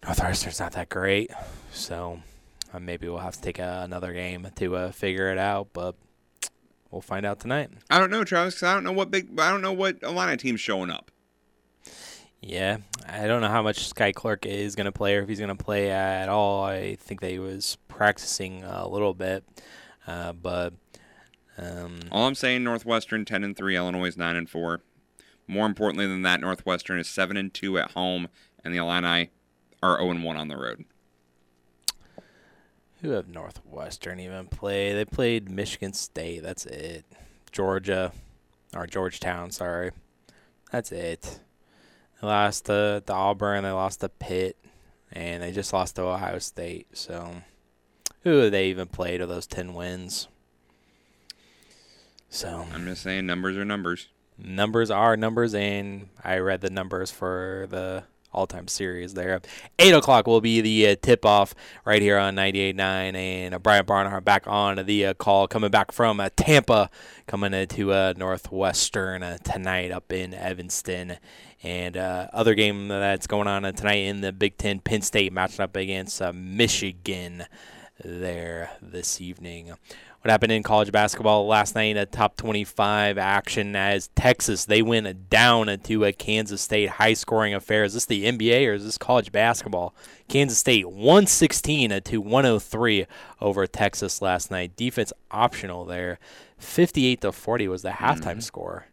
[0.02, 1.30] Northwestern's not that great.
[1.72, 2.20] So
[2.74, 5.68] uh, maybe we'll have to take a, another game to uh, figure it out.
[5.72, 5.94] But
[6.90, 7.70] we'll find out tonight.
[7.88, 8.60] I don't know, Travis.
[8.64, 9.38] I don't know what big.
[9.38, 11.12] I don't know what Illini team's showing up.
[12.40, 15.38] Yeah, I don't know how much Skyy Clark is going to play or if he's
[15.38, 16.64] going to play at all.
[16.64, 19.44] I think that he was practicing a little bit,
[20.06, 20.74] uh, but
[21.58, 24.80] um, All I'm saying, Northwestern ten and three, Illinois is nine and four.
[25.46, 28.28] More importantly than that, Northwestern is seven and two at home,
[28.64, 29.30] and the Illini
[29.82, 30.84] are zero and one on the road.
[33.02, 34.92] who have Northwestern even play?
[34.92, 36.42] They played Michigan State.
[36.42, 37.04] That's it.
[37.50, 38.12] Georgia,
[38.76, 39.50] or Georgetown.
[39.50, 39.90] Sorry,
[40.70, 41.40] that's it.
[42.20, 43.64] They lost to, to Auburn.
[43.64, 44.56] They lost to Pitt,
[45.10, 46.86] and they just lost to Ohio State.
[46.92, 47.34] So,
[48.22, 50.28] who have they even played of those ten wins?
[52.28, 54.08] So I'm just saying, numbers are numbers.
[54.38, 59.40] numbers are numbers, and I read the numbers for the all-time series there.
[59.80, 61.52] Eight o'clock will be the uh, tip-off
[61.84, 65.90] right here on 98.9, and uh, Brian Barnhart back on the uh, call, coming back
[65.90, 66.88] from uh, Tampa,
[67.26, 71.16] coming into uh, Northwestern uh, tonight up in Evanston.
[71.62, 75.32] And uh, other game that's going on uh, tonight in the Big Ten, Penn State
[75.32, 77.44] matching up against uh, Michigan
[78.04, 79.72] there this evening.
[80.22, 81.96] What happened in college basketball last night?
[81.96, 87.54] A top 25 action as Texas they went down to a Kansas State high scoring
[87.54, 87.84] affair.
[87.84, 89.94] Is this the NBA or is this college basketball?
[90.28, 93.06] Kansas State 116 to 103
[93.40, 94.76] over Texas last night.
[94.76, 96.18] Defense optional there.
[96.58, 98.40] 58 to 40 was the halftime mm-hmm.
[98.40, 98.86] score.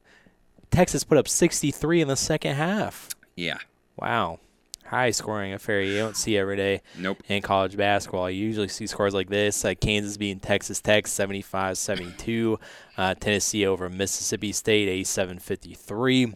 [0.72, 3.10] Texas put up 63 in the second half.
[3.36, 3.58] Yeah.
[3.98, 4.40] Wow.
[4.88, 7.22] High scoring affair you don't see every day Nope.
[7.28, 8.30] in college basketball.
[8.30, 12.60] You usually see scores like this uh, Kansas beating Texas Tech 75 72,
[12.98, 16.34] uh, Tennessee over Mississippi State 87 53.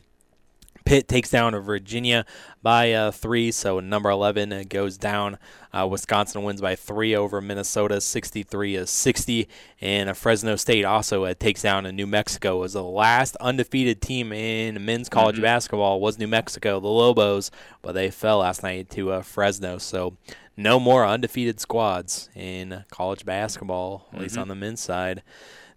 [0.85, 2.25] Pitt takes down Virginia
[2.63, 5.37] by uh, three, so number 11 uh, goes down.
[5.73, 9.47] Uh, Wisconsin wins by three over Minnesota, 63 60.
[9.79, 12.59] And uh, Fresno State also uh, takes down uh, New Mexico.
[12.59, 15.41] Was the last undefeated team in men's college Mhm.
[15.43, 17.51] basketball was New Mexico, the Lobos,
[17.81, 19.77] but they fell last night to uh, Fresno.
[19.77, 20.17] So
[20.57, 24.41] no more undefeated squads in college basketball, at least Mhm.
[24.41, 25.23] on the men's side.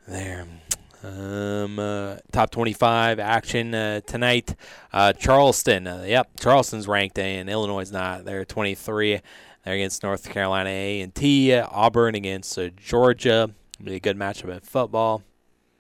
[0.09, 0.47] There.
[1.05, 4.55] Um, uh, top 25 action uh, tonight.
[4.93, 5.87] Uh, Charleston.
[5.87, 8.25] Uh, yep, Charleston's ranked and Illinois is not.
[8.25, 9.21] They're 23.
[9.65, 11.55] They're against North Carolina A and T.
[11.55, 13.51] Auburn against uh, Georgia.
[13.83, 15.23] Be a good matchup in football.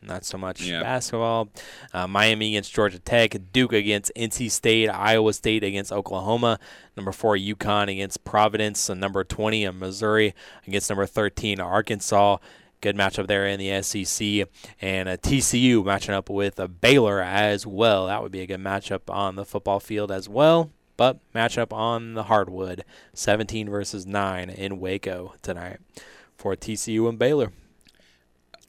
[0.03, 0.83] Not so much Yeah.
[0.83, 1.49] basketball.
[1.95, 3.35] Uh, Miami against Georgia Tech.
[3.53, 4.89] Duke against NC State.
[4.91, 6.59] Iowa State against Oklahoma.
[6.97, 8.91] Number four, UConn against Providence.
[8.91, 10.35] And number 20, uh, Missouri
[10.67, 12.37] against number 13, Arkansas.
[12.85, 14.47] Good matchup there in the SEC.
[14.79, 18.09] And uh, TCU matching up with uh, Baylor as well.
[18.09, 20.71] That would be a good matchup on the football field as well.
[20.99, 25.79] But matchup on the hardwood 17 versus 9 in Waco tonight
[26.37, 27.53] for TCU and Baylor.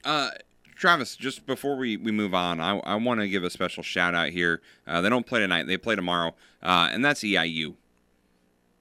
[0.02, 0.30] Uh,
[0.74, 4.14] Travis, just before we, we move on, I, I want to give a special shout
[4.14, 4.62] out here.
[4.86, 7.74] Uh, they don't play tonight; they play tomorrow, uh, and that's EIU.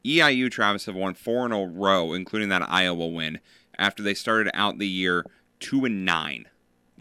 [0.06, 3.40] EIU, Travis, have won four in a row, including that Iowa win.
[3.78, 5.26] After they started out the year
[5.60, 6.48] two and nine,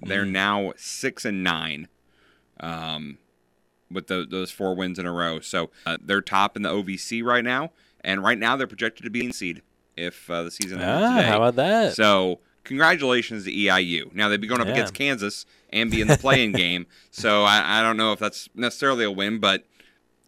[0.02, 0.30] they're Mhm.
[0.32, 1.88] now six and nine,
[2.60, 3.18] um,
[3.90, 5.40] with tho- those four wins in a row.
[5.40, 7.70] So uh, they're top in the OVC right now,
[8.02, 9.62] and right now they're projected to be in seed
[9.96, 11.28] if uh, the season ends Ah, today.
[11.28, 11.94] how about that?
[11.94, 14.10] So congratulations to EIU.
[14.14, 14.72] Now they'd be going up Yeah.
[14.74, 16.86] against Kansas and be in the playing game.
[17.10, 19.64] So I, I don't know if that's necessarily a win, but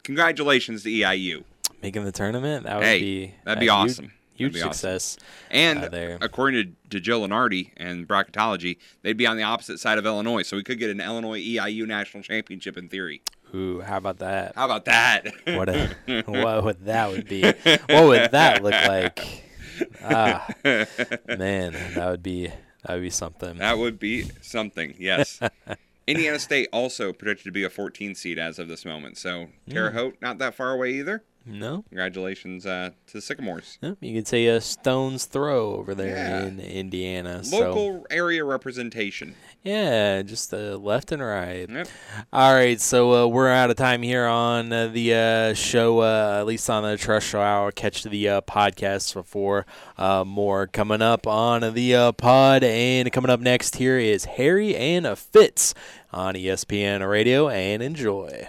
[0.05, 1.44] congratulations to EIU.
[1.82, 2.64] Making the tournament?
[2.64, 4.12] That would hey, be that'd be awesome.
[4.37, 4.72] Huge That'd awesome.
[5.01, 5.16] success.
[5.51, 6.18] And uh, there.
[6.20, 10.43] according to, to Joe Lunardi and bracketology, they'd be on the opposite side of Illinois.
[10.43, 13.22] So we could get an Illinois EIU national championship in theory.
[13.55, 14.55] Ooh, how about that?
[14.57, 15.26] How about that?
[15.47, 15.95] What a,
[16.26, 17.43] what would that would be?
[17.43, 19.45] What would that look like?
[20.03, 23.59] Ah, man, that would be that would be something.
[23.59, 25.41] That would be something, yes.
[26.07, 29.18] Indiana State also projected to be a 14 seed as of this moment.
[29.18, 29.95] So Terre Mm.
[29.95, 31.22] Haute, not that far away either.
[31.49, 31.84] No.
[31.90, 33.78] Congratulations uh, to the Sycamores.
[33.80, 36.44] Yep, you could say a stone's throw over there Yeah.
[36.47, 37.44] in Indiana.
[37.44, 39.36] So Local area representation.
[39.62, 41.68] yeah, just uh, left and right.
[41.70, 41.86] Yep.
[42.32, 46.38] All right, so uh, we're out of time here on uh, the uh, show, uh,
[46.40, 47.70] at least on the Terrestrial Hour.
[47.70, 49.66] Catch the uh, podcast before
[49.97, 52.64] uh, more coming up on the uh, pod.
[52.64, 55.74] And coming up next here is Harry and Fitz
[56.12, 57.49] on ESPN Radio.
[57.49, 58.49] And enjoy.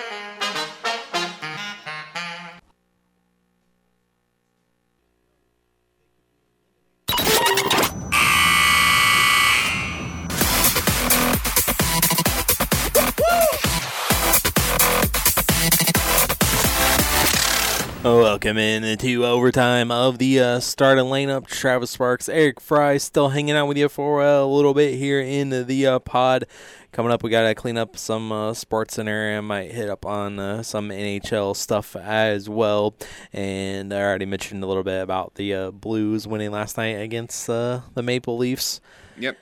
[18.03, 21.45] Welcome in to overtime of the uh, starting lineup.
[21.45, 25.67] Travis Sparks, Eric Fry, still hanging out with you for a little bit here in
[25.67, 26.45] the uh, pod.
[26.91, 30.03] Coming up, we got to clean up some uh, Sports Center and might hit up
[30.03, 32.95] on uh, some NHL stuff as well.
[33.33, 37.47] And I already mentioned a little bit about the uh, Blues winning last night against
[37.51, 38.81] uh, the Maple Leafs.
[39.19, 39.37] Yep.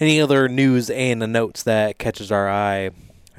[0.00, 2.90] Any other news and notes that catches our eye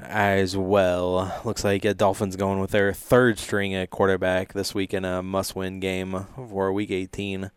[0.03, 1.41] as well?
[1.45, 5.21] Looks like uh, Dolphins going with their third string at quarterback this week in a
[5.23, 7.51] must-win game for Week 18.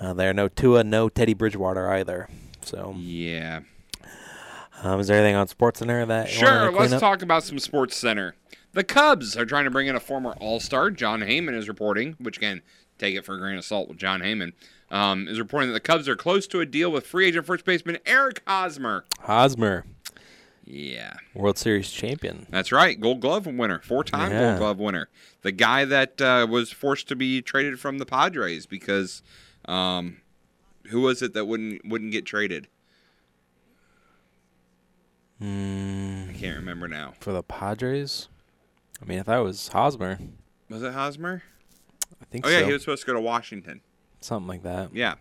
[0.00, 2.28] Uh, there, no Tua, no Teddy Bridgewater either.
[2.62, 3.60] So yeah.
[4.82, 7.00] Um, is there anything on Sports Center that Sure, let's up?
[7.00, 8.36] talk about some Sports Center.
[8.72, 10.90] The Cubs are trying to bring in a former All Star.
[10.90, 12.62] Jon Heyman is reporting, which again,
[12.98, 14.52] take it for a grain of salt with Jon Heyman,
[14.90, 17.64] um, is reporting that the Cubs are close to a deal with free agent first
[17.64, 19.04] baseman Eric Hosmer.
[19.22, 19.84] Hosmer,
[20.70, 21.14] Yeah.
[21.34, 22.46] World Series champion.
[22.50, 24.40] That's right, Gold Glove winner, four-time Yeah.
[24.48, 25.08] Gold Glove winner.
[25.40, 29.22] The guy that uh, was forced to be traded from the Padres because,
[29.64, 30.18] um,
[30.88, 32.68] who was it that wouldn't wouldn't get traded?
[35.42, 37.14] Mm, I can't remember now.
[37.20, 38.28] For the Padres?
[39.00, 40.18] I mean, if that was Hosmer,
[40.68, 41.42] Was it Hosmer?
[42.20, 42.50] I think so.
[42.50, 42.66] Oh yeah, so.
[42.66, 43.80] he was supposed to go to Washington.
[44.20, 44.94] Something like that.
[44.94, 45.14] Yeah.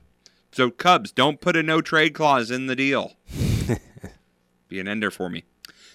[0.52, 3.14] So Cubs, don't put a no trade clause in the deal.
[4.68, 5.44] Be an ender for me.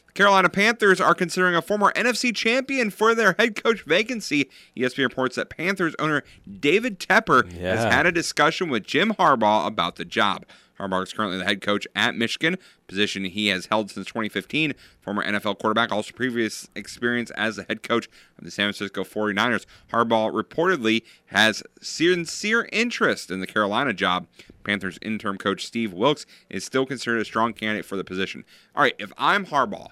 [0.06, 4.50] The Carolina Panthers are considering a former NFC champion for their head coach vacancy.
[4.76, 6.22] ESPN reports that Panthers owner
[6.60, 10.44] David Tepper has had a discussion with Jim Harbaugh about the job.
[10.82, 12.56] Harbaugh is currently the head coach at Michigan,
[12.88, 14.74] position he has held since 2015.
[15.00, 19.64] Former NFL quarterback, also previous experience as the head coach of the San Francisco 49ers.
[19.92, 24.26] Harbaugh reportedly has sincere interest in the Carolina job.
[24.64, 28.44] Panthers interim coach Steve Wilks is still considered a strong candidate for the position.
[28.74, 29.88] All right, if I'm Harbaugh,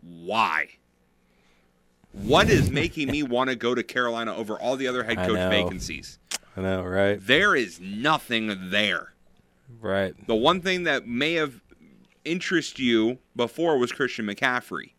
[0.00, 0.68] why?
[2.12, 5.50] What is making me want to go to Carolina over all the other head coach
[5.50, 6.18] vacancies?
[6.56, 7.18] I know, right?
[7.20, 9.11] There is nothing there.
[9.80, 10.14] Right.
[10.26, 11.60] The one thing that may have
[12.24, 14.92] interested you before was Christian McCaffrey.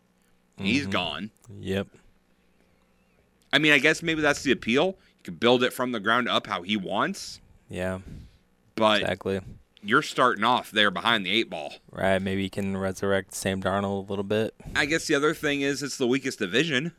[0.58, 0.90] He's Mhm.
[0.90, 1.30] gone.
[1.60, 1.88] Yep.
[3.52, 4.86] I mean, I guess maybe that's the appeal.
[5.18, 8.00] You can build it from the ground up how he wants, Yeah.
[8.74, 9.40] but Exactly.
[9.82, 11.74] you're starting off there behind the eight ball.
[11.90, 12.20] Right.
[12.20, 14.54] Maybe you can resurrect Sam Darnold a little bit.
[14.74, 16.92] I guess the other thing is it's the weakest division.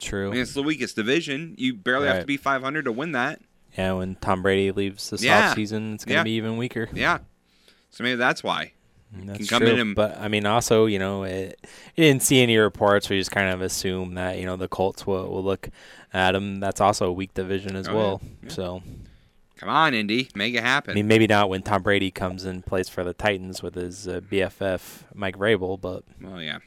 [0.00, 0.28] True.
[0.28, 1.54] I mean, it's the weakest division.
[1.58, 3.40] You barely have to be 500 to win that.
[3.78, 5.54] Yeah, when Tom Brady leaves this Yeah.
[5.54, 6.22] offseason, it's going to Yeah.
[6.24, 6.88] be even weaker.
[6.92, 7.18] Yeah.
[7.90, 8.72] So maybe that's why.
[9.12, 9.72] That's can come true.
[9.72, 11.58] in and but I mean, also, you know, it,
[11.96, 15.04] you didn't see any reports you just kind of assume that you know the Colts
[15.06, 15.68] will, will look
[16.14, 16.60] at him.
[16.60, 18.22] That's also a weak division as Oh, well.
[18.44, 18.48] Yeah.
[18.50, 18.82] So,
[19.56, 20.92] come on, Indy, make it happen.
[20.92, 24.06] I mean, maybe not when Tom Brady comes and plays for the Titans with his
[24.06, 26.58] uh, BFF Mike Vrabel, but Well, yeah.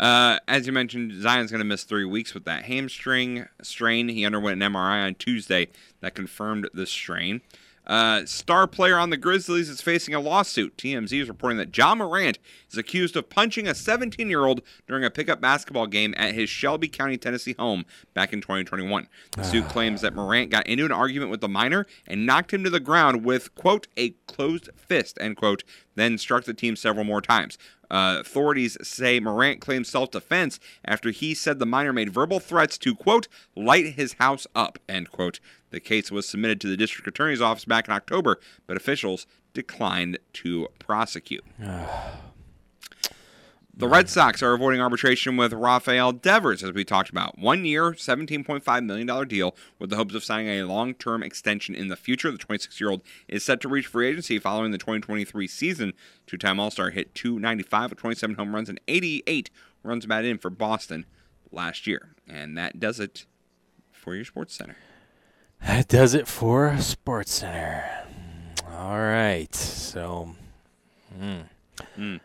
[0.00, 4.08] Uh, as you mentioned, Zion's going to miss three weeks with that hamstring strain.
[4.08, 5.68] He underwent an MRI on Tuesday
[6.00, 7.42] that confirmed the strain.
[7.86, 10.76] Uh, star player on the Grizzlies is facing a lawsuit.
[10.76, 12.38] TMZ is reporting that Ja Morant
[12.70, 16.48] is accused of punching a 17 year old during a pickup basketball game at his
[16.48, 19.08] Shelby County, Tennessee home back in 2021.
[19.32, 22.62] The suit claims that Morant got into an argument with the minor and knocked him
[22.64, 25.64] to the ground with, quote, a closed fist, end quote,
[25.96, 27.58] then struck the team several more times.
[27.90, 32.78] Uh, authorities say Morant claimed self defense after he said the minor made verbal threats
[32.78, 33.26] to, quote,
[33.56, 35.40] light his house up, end quote.
[35.70, 40.18] The case was submitted to the district attorney's office back in October, but officials declined
[40.34, 41.44] to prosecute.
[43.72, 47.38] The Red Sox are avoiding arbitration with Rafael Devers, as we talked about.
[47.38, 51.88] One year, $17.5 million deal with the hopes of signing a long term extension in
[51.88, 52.30] the future.
[52.30, 55.94] The 26 year old is set to reach free agency following the 2023 season.
[56.26, 59.48] Two time All Star hit 295 with 27 home runs and 88
[59.82, 61.06] runs batted in for Boston
[61.50, 62.16] last year.
[62.28, 63.24] And that does it
[63.92, 64.76] for your Sports Center.
[65.66, 67.84] That does it for Sports Center.
[68.72, 69.54] All right.
[69.54, 70.34] So,
[71.18, 71.42] mm.
[71.98, 72.20] Mm.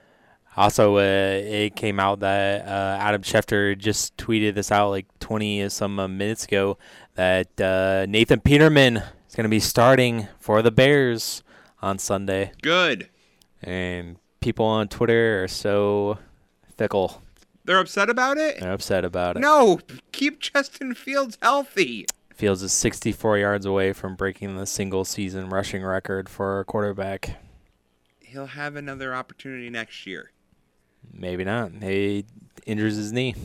[0.56, 5.70] also, uh, it came out that uh, Adam Schefter just tweeted this out like 20
[5.70, 6.78] some uh, minutes ago
[7.16, 11.44] that uh, Nathan Peterman is going to be starting for the Bears
[11.82, 12.52] on Sunday.
[12.62, 13.10] Good.
[13.62, 16.18] And people on Twitter are so
[16.78, 17.22] fickle.
[17.64, 18.60] They're upset about it?
[18.60, 19.40] They're upset about it.
[19.40, 19.80] No,
[20.12, 22.06] keep Justin Fields healthy.
[22.36, 27.38] Fields is 64 yards away from breaking the single season rushing record for a quarterback.
[28.20, 30.32] He'll have another opportunity next year.
[31.14, 31.72] Maybe not.
[31.82, 32.26] He
[32.66, 33.36] injures his knee.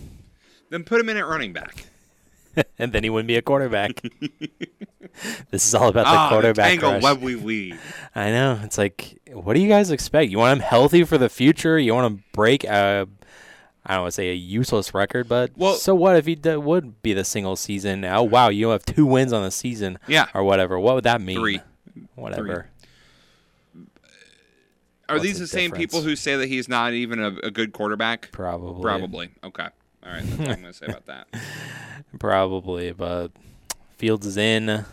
[0.71, 1.85] Then put him in at running back.
[2.79, 4.01] and then he wouldn't be a quarterback.
[5.51, 6.69] this is all about the Ah, the quarterback.
[6.71, 7.03] tangle rush.
[7.03, 7.81] web we weave.
[8.17, 8.59] I know.
[8.65, 10.33] It's like, what do you guys expect?
[10.33, 11.79] You want him healthy for the future?
[11.79, 13.07] You want to break a
[13.87, 16.57] I don't want to say a useless record, but Well- so what if he d-
[16.57, 18.05] would be the single season?
[18.05, 20.27] Oh wow, you have two wins on the season, Yeah.
[20.35, 20.79] or whatever.
[20.79, 21.39] What would that mean?
[21.39, 21.61] Three.
[22.15, 22.67] whatever.
[25.09, 27.51] Are What's these the the same people who say that he's not even a, a
[27.51, 28.31] good quarterback?
[28.31, 28.81] Probably.
[28.83, 29.31] Probably.
[29.43, 29.67] Okay.
[30.05, 30.23] All right.
[30.25, 31.27] That's what I'm going to say about that.
[32.21, 33.33] Probably, but
[33.97, 34.85] Fields is in,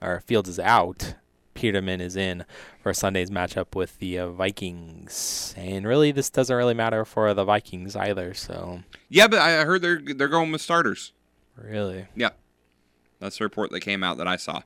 [0.00, 1.14] or Fields is out.
[1.54, 2.44] Peterman is in
[2.82, 7.44] for Sunday's matchup with the uh, Vikings, and really, this doesn't really matter for the
[7.44, 8.34] Vikings either.
[8.34, 11.12] So, Yeah, but I heard they're they're going with starters.
[11.56, 12.30] really, Yeah.
[13.20, 14.62] That's the report that came out that I saw.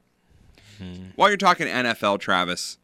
[0.79, 1.09] Hmm.
[1.15, 2.79] While you're talking NFL, Travis,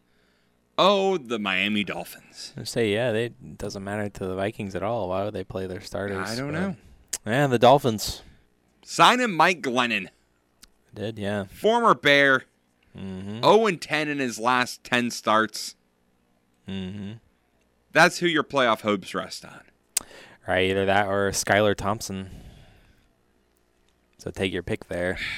[0.77, 2.53] oh, the Miami Dolphins.
[2.59, 5.09] I say yeah, they it doesn't matter to the Vikings at all.
[5.09, 6.29] Why would they play their starters?
[6.31, 6.77] I don't But- know.
[7.25, 8.21] Yeah, the Dolphins
[8.85, 10.09] sign Signing Mike Glennon,
[10.93, 11.19] did.
[11.19, 11.45] Yeah.
[11.45, 12.45] former Bear,
[12.97, 13.43] Mm-hmm.
[13.43, 15.77] 0 and 10 in his last 10 starts.
[16.69, 17.13] Mm-hmm.
[17.93, 19.63] That's who your playoff hopes rest on.
[20.47, 22.31] Right, either that or Skylar Thompson.
[24.19, 25.19] So take your pick there.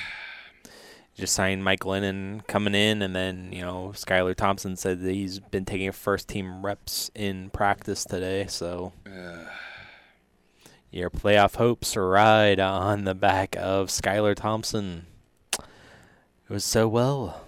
[1.15, 5.39] Just signed Mike Glennon coming in, and then you know Skylar Thompson said that he's
[5.39, 8.47] been taking first team reps in practice today.
[8.49, 8.93] So
[10.91, 15.07] your playoff hopes ride on the back of Skylar Thompson.
[15.57, 17.44] It was so well.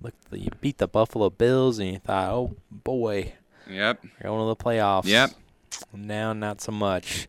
[0.00, 3.34] Look, you beat the Buffalo Bills, and you thought, oh boy,
[3.68, 4.02] Yep.
[4.22, 5.06] we're going to the playoffs.
[5.06, 5.30] Yep.
[5.92, 7.28] Now, not so much.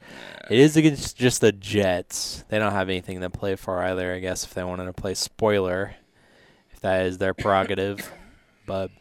[0.49, 2.43] It is against just the Jets.
[2.49, 5.13] They don't have anything to play for either, I guess, if they wanted to play
[5.13, 5.95] spoiler,
[6.71, 8.11] if that is their prerogative.
[8.65, 8.91] but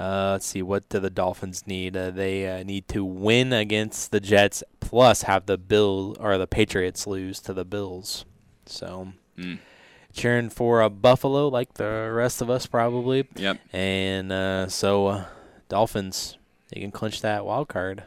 [0.00, 1.96] uh, let's see, what do the Dolphins need?
[1.96, 6.46] Uh, they uh, need to win against the Jets, plus have the Bill or the
[6.48, 8.24] Patriots lose to the Bills.
[8.66, 9.58] So, Mm.
[10.14, 13.28] Cheering for uh, Buffalo, like the rest of us, probably.
[13.36, 13.58] Yep.
[13.72, 15.24] And uh, so, uh,
[15.68, 16.38] Dolphins,
[16.70, 18.04] they can clinch that wild card.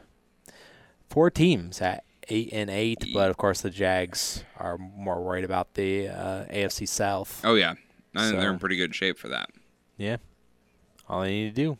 [1.09, 5.75] Four teams at eight and eight, but of course the Jags are more worried about
[5.75, 7.41] the uh, AFC South.
[7.43, 7.75] Oh, yeah.
[8.15, 9.49] I think they're in pretty good shape for that.
[9.97, 10.17] Yeah,
[11.07, 11.77] all they need to do,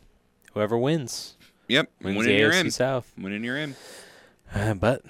[0.54, 1.36] whoever wins,
[1.68, 1.90] Yep.
[2.02, 2.72] wins Winning the AFC in.
[2.72, 3.12] South.
[3.18, 3.76] Winning you're in.
[4.54, 5.02] Uh, but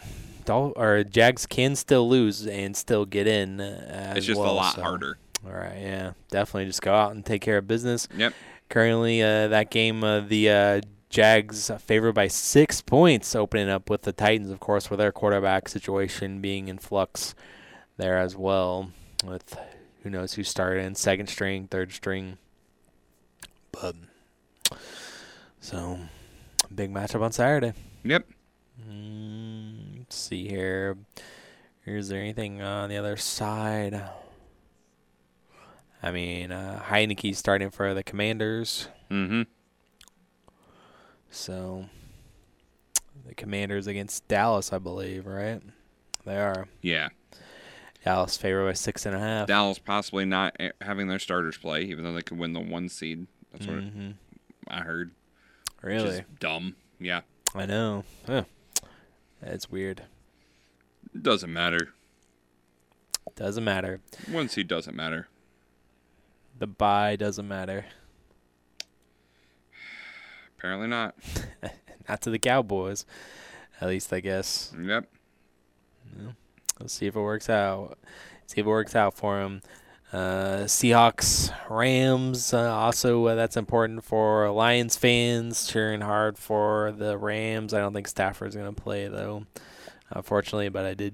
[0.48, 3.60] Dol- or Jags can still lose and still get in.
[3.62, 5.18] Uh, It's just a lot so- harder.
[5.46, 8.08] All right, yeah, definitely just go out and take care of business.
[8.18, 8.34] Yep.
[8.70, 14.02] Currently, uh, that game, uh, the uh, Jags favored by six points, opening up with
[14.02, 17.36] the Titans, of course, with their quarterback situation being in flux
[17.98, 18.92] there as well.
[19.24, 19.58] With
[20.04, 22.38] who knows who started in second string, third string,
[23.72, 23.96] but
[25.62, 26.00] so
[26.74, 27.74] big matchup on Saturday.
[28.04, 28.26] Yep.
[28.90, 29.67] Mm,
[30.08, 30.98] let's see here.
[31.86, 34.02] Is there anything on the other side?
[36.02, 38.88] I mean, uh, Heinicke's starting for the Commanders.
[39.12, 39.44] Mm-hmm.
[41.30, 41.86] So
[43.26, 45.62] the Commanders against Dallas, I believe, right?
[46.26, 46.68] They are.
[46.82, 47.10] Yeah.
[48.06, 49.48] Dallas favored by six and a half.
[49.48, 52.88] Dallas possibly not eh, having their starters play, even though they could win the one
[52.90, 53.28] seed.
[53.52, 54.14] That's what Mhm.
[54.68, 55.12] I heard.
[55.82, 56.10] Which Really?
[56.10, 56.76] is dumb.
[57.00, 57.22] Yeah.
[57.56, 58.04] I know.
[58.26, 58.44] Huh.
[59.42, 60.04] That's weird.
[61.14, 61.94] It Doesn't matter.
[63.36, 64.02] Doesn't matter.
[64.32, 65.28] One seed doesn't matter.
[66.58, 67.86] The buy doesn't matter.
[70.58, 71.16] Apparently not.
[72.10, 73.06] Not to the Cowboys,
[73.80, 74.74] at least I guess.
[74.80, 75.08] Yep.
[76.80, 77.98] Let's see if it works out.
[78.48, 79.62] See if it works out for him.
[80.14, 82.54] Uh, Seahawks, Rams.
[82.54, 87.74] Uh, also, uh, that's important for Lions fans cheering hard for the Rams.
[87.74, 89.46] I don't think Stafford's going to play though,
[90.10, 90.70] unfortunately.
[90.70, 91.14] But I did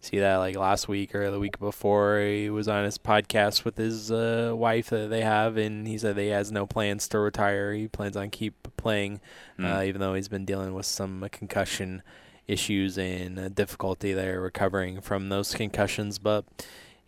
[0.00, 2.18] see that like last week or the week before.
[2.20, 6.16] He was on his podcast with his uh, wife that they have, and he said
[6.16, 7.72] that he has no plans to retire.
[7.72, 9.20] He plans on keep playing,
[9.60, 9.86] uh, Mm.
[9.86, 12.02] even though he's been dealing with some uh, concussion
[12.48, 16.18] issues and uh, difficulty there recovering from those concussions.
[16.18, 16.44] But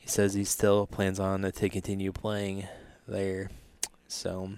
[0.01, 2.67] he says he still plans on to continue playing
[3.07, 3.51] there.
[4.09, 4.55] So.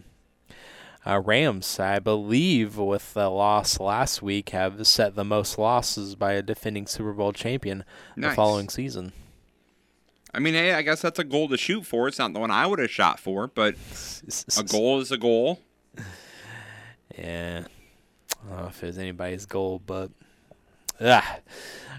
[1.04, 6.34] Uh, Rams, I believe, with the loss last week, have set the most losses by
[6.34, 7.82] a defending Super Bowl champion
[8.16, 9.12] the following season.
[10.32, 12.06] I mean, hey, I guess that's a goal to shoot for.
[12.06, 13.74] It's not the one I would have shot for, but
[14.56, 15.60] a goal is a goal.
[17.18, 20.10] Yeah, I don't know if it was anybody's goal, but
[20.98, 21.40] ah,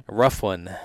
[0.07, 0.75] a rough one,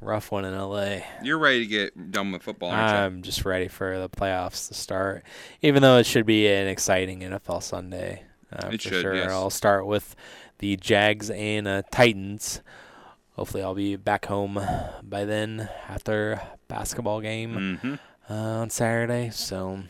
[0.00, 0.98] rough one in LA.
[1.22, 2.92] You're ready to get done with football, aren't?
[2.92, 5.24] I'm just ready for the playoffs to start,
[5.62, 8.22] even though it should be an exciting NFL Sunday.
[8.52, 9.14] Uh, It for should, sure.
[9.14, 9.30] yes.
[9.30, 10.14] I'll start with
[10.58, 12.60] the Jags and uh, Titans.
[13.32, 14.60] Hopefully, I'll be back home
[15.02, 17.98] by then after basketball game Mhm.
[18.30, 19.30] uh, on Saturday.
[19.30, 19.82] So,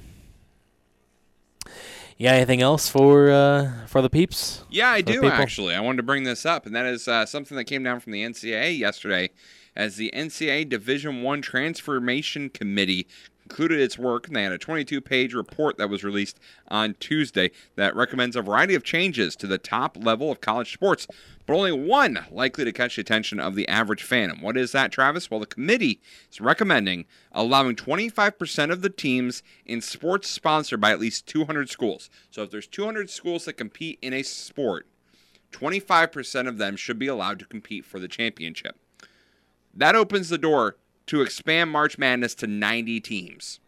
[2.19, 4.65] You got anything else for uh, for the peeps?
[4.71, 5.31] Yeah, I do people?
[5.33, 5.75] actually.
[5.75, 8.13] I wanted to bring this up, and that is uh, something that came down from
[8.13, 9.31] the NCAA yesterday,
[9.77, 13.07] as the NCAA Division One Transformation Committee
[13.49, 17.95] concluded its work, and they had a 22-page report that was released on Tuesday that
[17.95, 21.07] recommends a variety of changes to the top level of college sports,
[21.47, 24.31] but only one likely to catch the attention of the average fan.
[24.31, 25.31] And what is that, Travis?
[25.31, 30.99] Well, the committee is recommending allowing 25% of the teams in sports sponsored by at
[30.99, 32.11] least 200 schools.
[32.33, 34.89] So if there's 200 schools that compete in a sport,
[35.53, 38.77] 25% of them should be allowed to compete for the championship.
[39.77, 40.77] That opens the door
[41.07, 43.61] to expand March Madness to 90 teams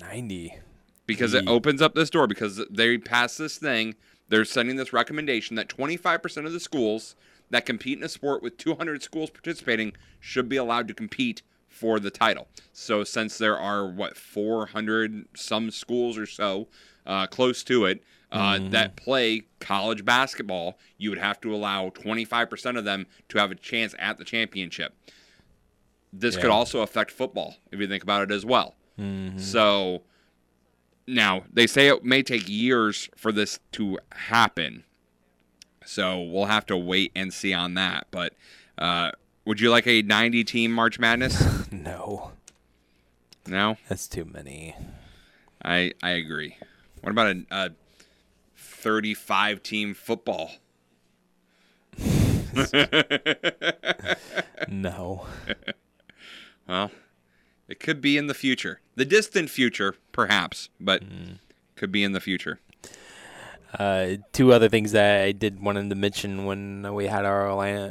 [0.00, 0.58] 90.
[1.06, 3.94] because it opens up this door because they passed this thing.
[4.28, 7.14] They're sending this recommendation that 25% of the schools
[7.50, 11.98] that compete in a sport with 200 schools participating should be allowed to compete for
[12.00, 12.48] the title.
[12.72, 16.68] So since there are what 400 some schools or so
[17.06, 18.70] uh, close to it uh, Mhm.
[18.70, 23.54] that play college basketball, you would have to allow 25% of them to have a
[23.54, 24.94] chance at the championship.
[26.14, 28.74] This could also affect football if you think about it as well.
[28.98, 29.38] Mhm.
[29.40, 30.02] So
[31.06, 34.84] now they say it may take years for this to happen.
[35.84, 38.06] So we'll have to wait and see on that.
[38.10, 38.34] But
[38.78, 39.10] uh,
[39.44, 41.42] would you like a 90 team March Madness?
[41.72, 42.32] no.
[43.46, 43.76] No?
[43.88, 44.74] That's too many.
[45.64, 46.56] I I agree.
[47.02, 47.70] What about a, a
[48.56, 50.52] 35 team football?
[54.68, 55.26] No.
[56.68, 56.90] well,
[57.68, 58.80] it could be in the future.
[58.94, 61.02] The distant future, perhaps, but
[61.76, 62.60] could be in the future.
[63.78, 67.48] Uh, two other things that I did wanted to mention when we had our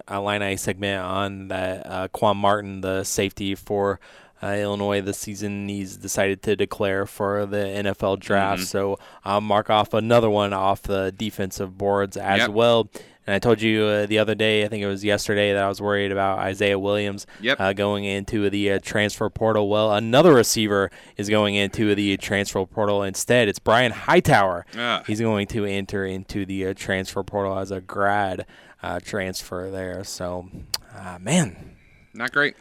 [0.09, 3.99] Illini segment on that uh, Quan Martin, the safety for
[4.43, 8.63] uh, Illinois this season, he's decided to declare for the NFL draft.
[8.63, 8.65] Mhm.
[8.65, 12.49] So I'll mark off another one off the defensive boards as Yep.
[12.49, 12.89] well.
[13.27, 15.69] And I told you uh, the other day, I think it was yesterday, that I
[15.69, 17.59] was worried about Isaiah Williams Yep.
[17.59, 19.69] uh, going into the uh, transfer portal.
[19.69, 23.47] Well, another receiver is going into the transfer portal instead.
[23.47, 24.65] It's Brian Hightower.
[24.75, 25.03] Ah.
[25.05, 28.47] He's going to enter into the uh, transfer portal as a grad
[28.81, 30.03] uh, transfer there.
[30.03, 30.49] So,
[30.97, 31.75] uh, man,
[32.15, 32.55] Not great.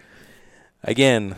[0.84, 1.36] again,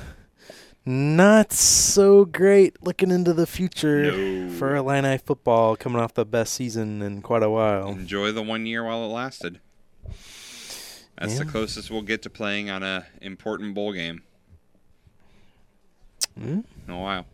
[0.85, 4.51] not so great looking into the future No.
[4.51, 7.89] for Illini football coming off the best season in quite a while.
[7.91, 9.61] Enjoy the one year while it lasted.
[11.19, 14.23] That's the closest we'll get to playing on a important bowl game
[16.37, 16.61] Hmm?
[16.89, 17.27] in a while.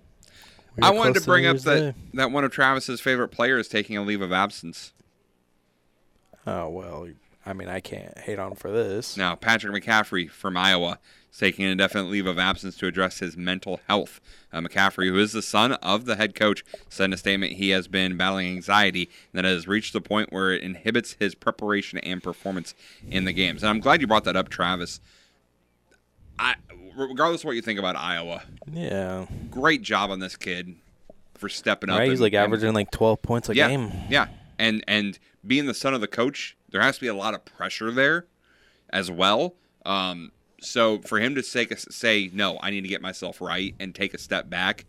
[0.77, 4.03] We I wanted to bring up that, that one of Travis's favorite players taking a
[4.03, 4.93] leave of absence.
[6.47, 7.09] Oh, well,
[7.47, 9.16] I mean, I can't hate on for this.
[9.16, 10.99] Now, Patrick McCaffery from Iowa
[11.31, 14.21] is taking an indefinite leave of absence to address his mental health.
[14.53, 17.71] Uh, McCaffery, who is the son of the head coach, said in a statement he
[17.71, 22.23] has been battling anxiety that has reached the point where it inhibits his preparation and
[22.23, 22.75] performance
[23.11, 23.63] in the games.
[23.63, 25.01] And I'm glad you brought that up, Travis.
[26.39, 26.55] I,
[26.97, 28.43] regardless of what you think about Iowa,
[28.73, 29.27] Yeah.
[29.51, 30.77] great job on this kid
[31.35, 31.99] for stepping up.
[31.99, 33.93] Right, he's and- like and- averaging like 12 points a yeah, game.
[34.09, 34.29] Yeah,
[34.59, 37.45] and and being the son of the coach, there has to be a lot of
[37.45, 38.27] pressure there
[38.91, 39.55] as well.
[39.85, 43.94] Um, so for him to say say no, I need to get myself right and
[43.94, 44.85] take a step back.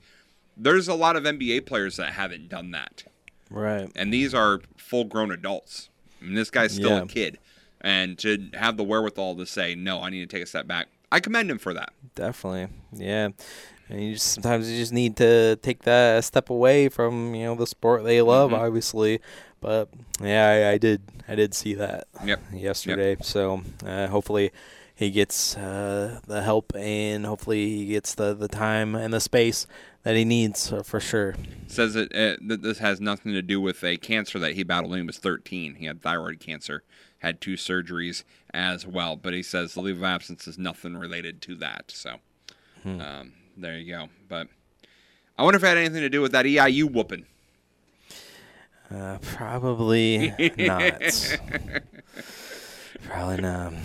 [0.57, 3.03] There's a lot of NBA players that haven't done that,
[3.49, 3.89] Right.
[3.95, 5.89] and these are full grown adults.
[6.21, 7.03] I mean, this guy's still Yeah.
[7.03, 7.37] a kid,
[7.81, 10.87] and to have the wherewithal to say no, I need to take a step back.
[11.11, 11.91] I commend him for that.
[12.15, 13.29] Definitely, yeah.
[13.87, 17.55] And you just, sometimes you just need to take that step away from you know
[17.55, 18.59] the sport they love, Mhm.
[18.59, 19.19] obviously.
[19.61, 19.89] But
[20.21, 22.41] yeah, I, I did I did see that Yep.
[22.53, 23.15] yesterday.
[23.21, 24.51] So uh, hopefully
[24.99, 29.65] he gets uh, the help and hopefully he gets the, the time and the space
[30.03, 31.35] that he needs uh, for sure.
[31.67, 34.91] says that, uh, that this has nothing to do with a cancer that he battled
[34.91, 35.76] when he was 13.
[35.76, 36.84] He had thyroid cancer,
[37.19, 38.23] had two surgeries
[38.53, 39.15] as well.
[39.15, 41.91] But he says the leave of absence is nothing related to that.
[41.91, 42.15] So
[42.84, 43.01] Hmm.
[43.01, 44.09] um, there you go.
[44.30, 44.47] But
[45.38, 47.26] I wonder if it had anything to do with that EIU whooping.
[48.93, 51.38] Uh, probably not.
[53.05, 53.73] Probably not.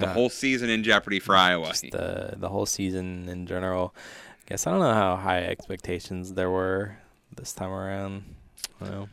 [0.00, 1.68] The whole season in jeopardy for Iowa.
[1.68, 3.94] Just the the whole season in general.
[3.96, 6.98] I Guess I don't know how high expectations there were
[7.34, 8.24] this time around.
[8.80, 9.08] Well,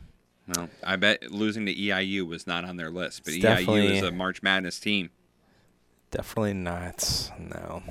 [0.54, 4.10] Well, I bet losing to EIU was not on their list, but EIU is a
[4.12, 5.10] March Madness team.
[6.10, 7.30] definitely not.
[7.38, 7.82] No.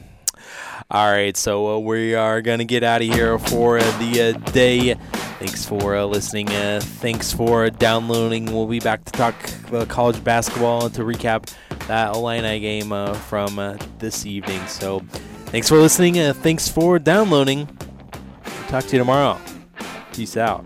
[0.90, 4.96] All right, so uh, we are gonna get out of here for the uh, day.
[5.42, 6.50] Thanks for uh, listening.
[6.50, 8.46] Uh, thanks for downloading.
[8.46, 9.34] We'll be back to talk
[9.74, 11.52] uh, college basketball and to recap
[11.88, 14.64] that Illini game uh, from uh, this evening.
[14.68, 15.00] So,
[15.48, 16.20] thanks for listening.
[16.20, 17.66] Uh, thanks for downloading.
[18.68, 19.42] talk to you tomorrow.
[20.14, 20.64] Peace out.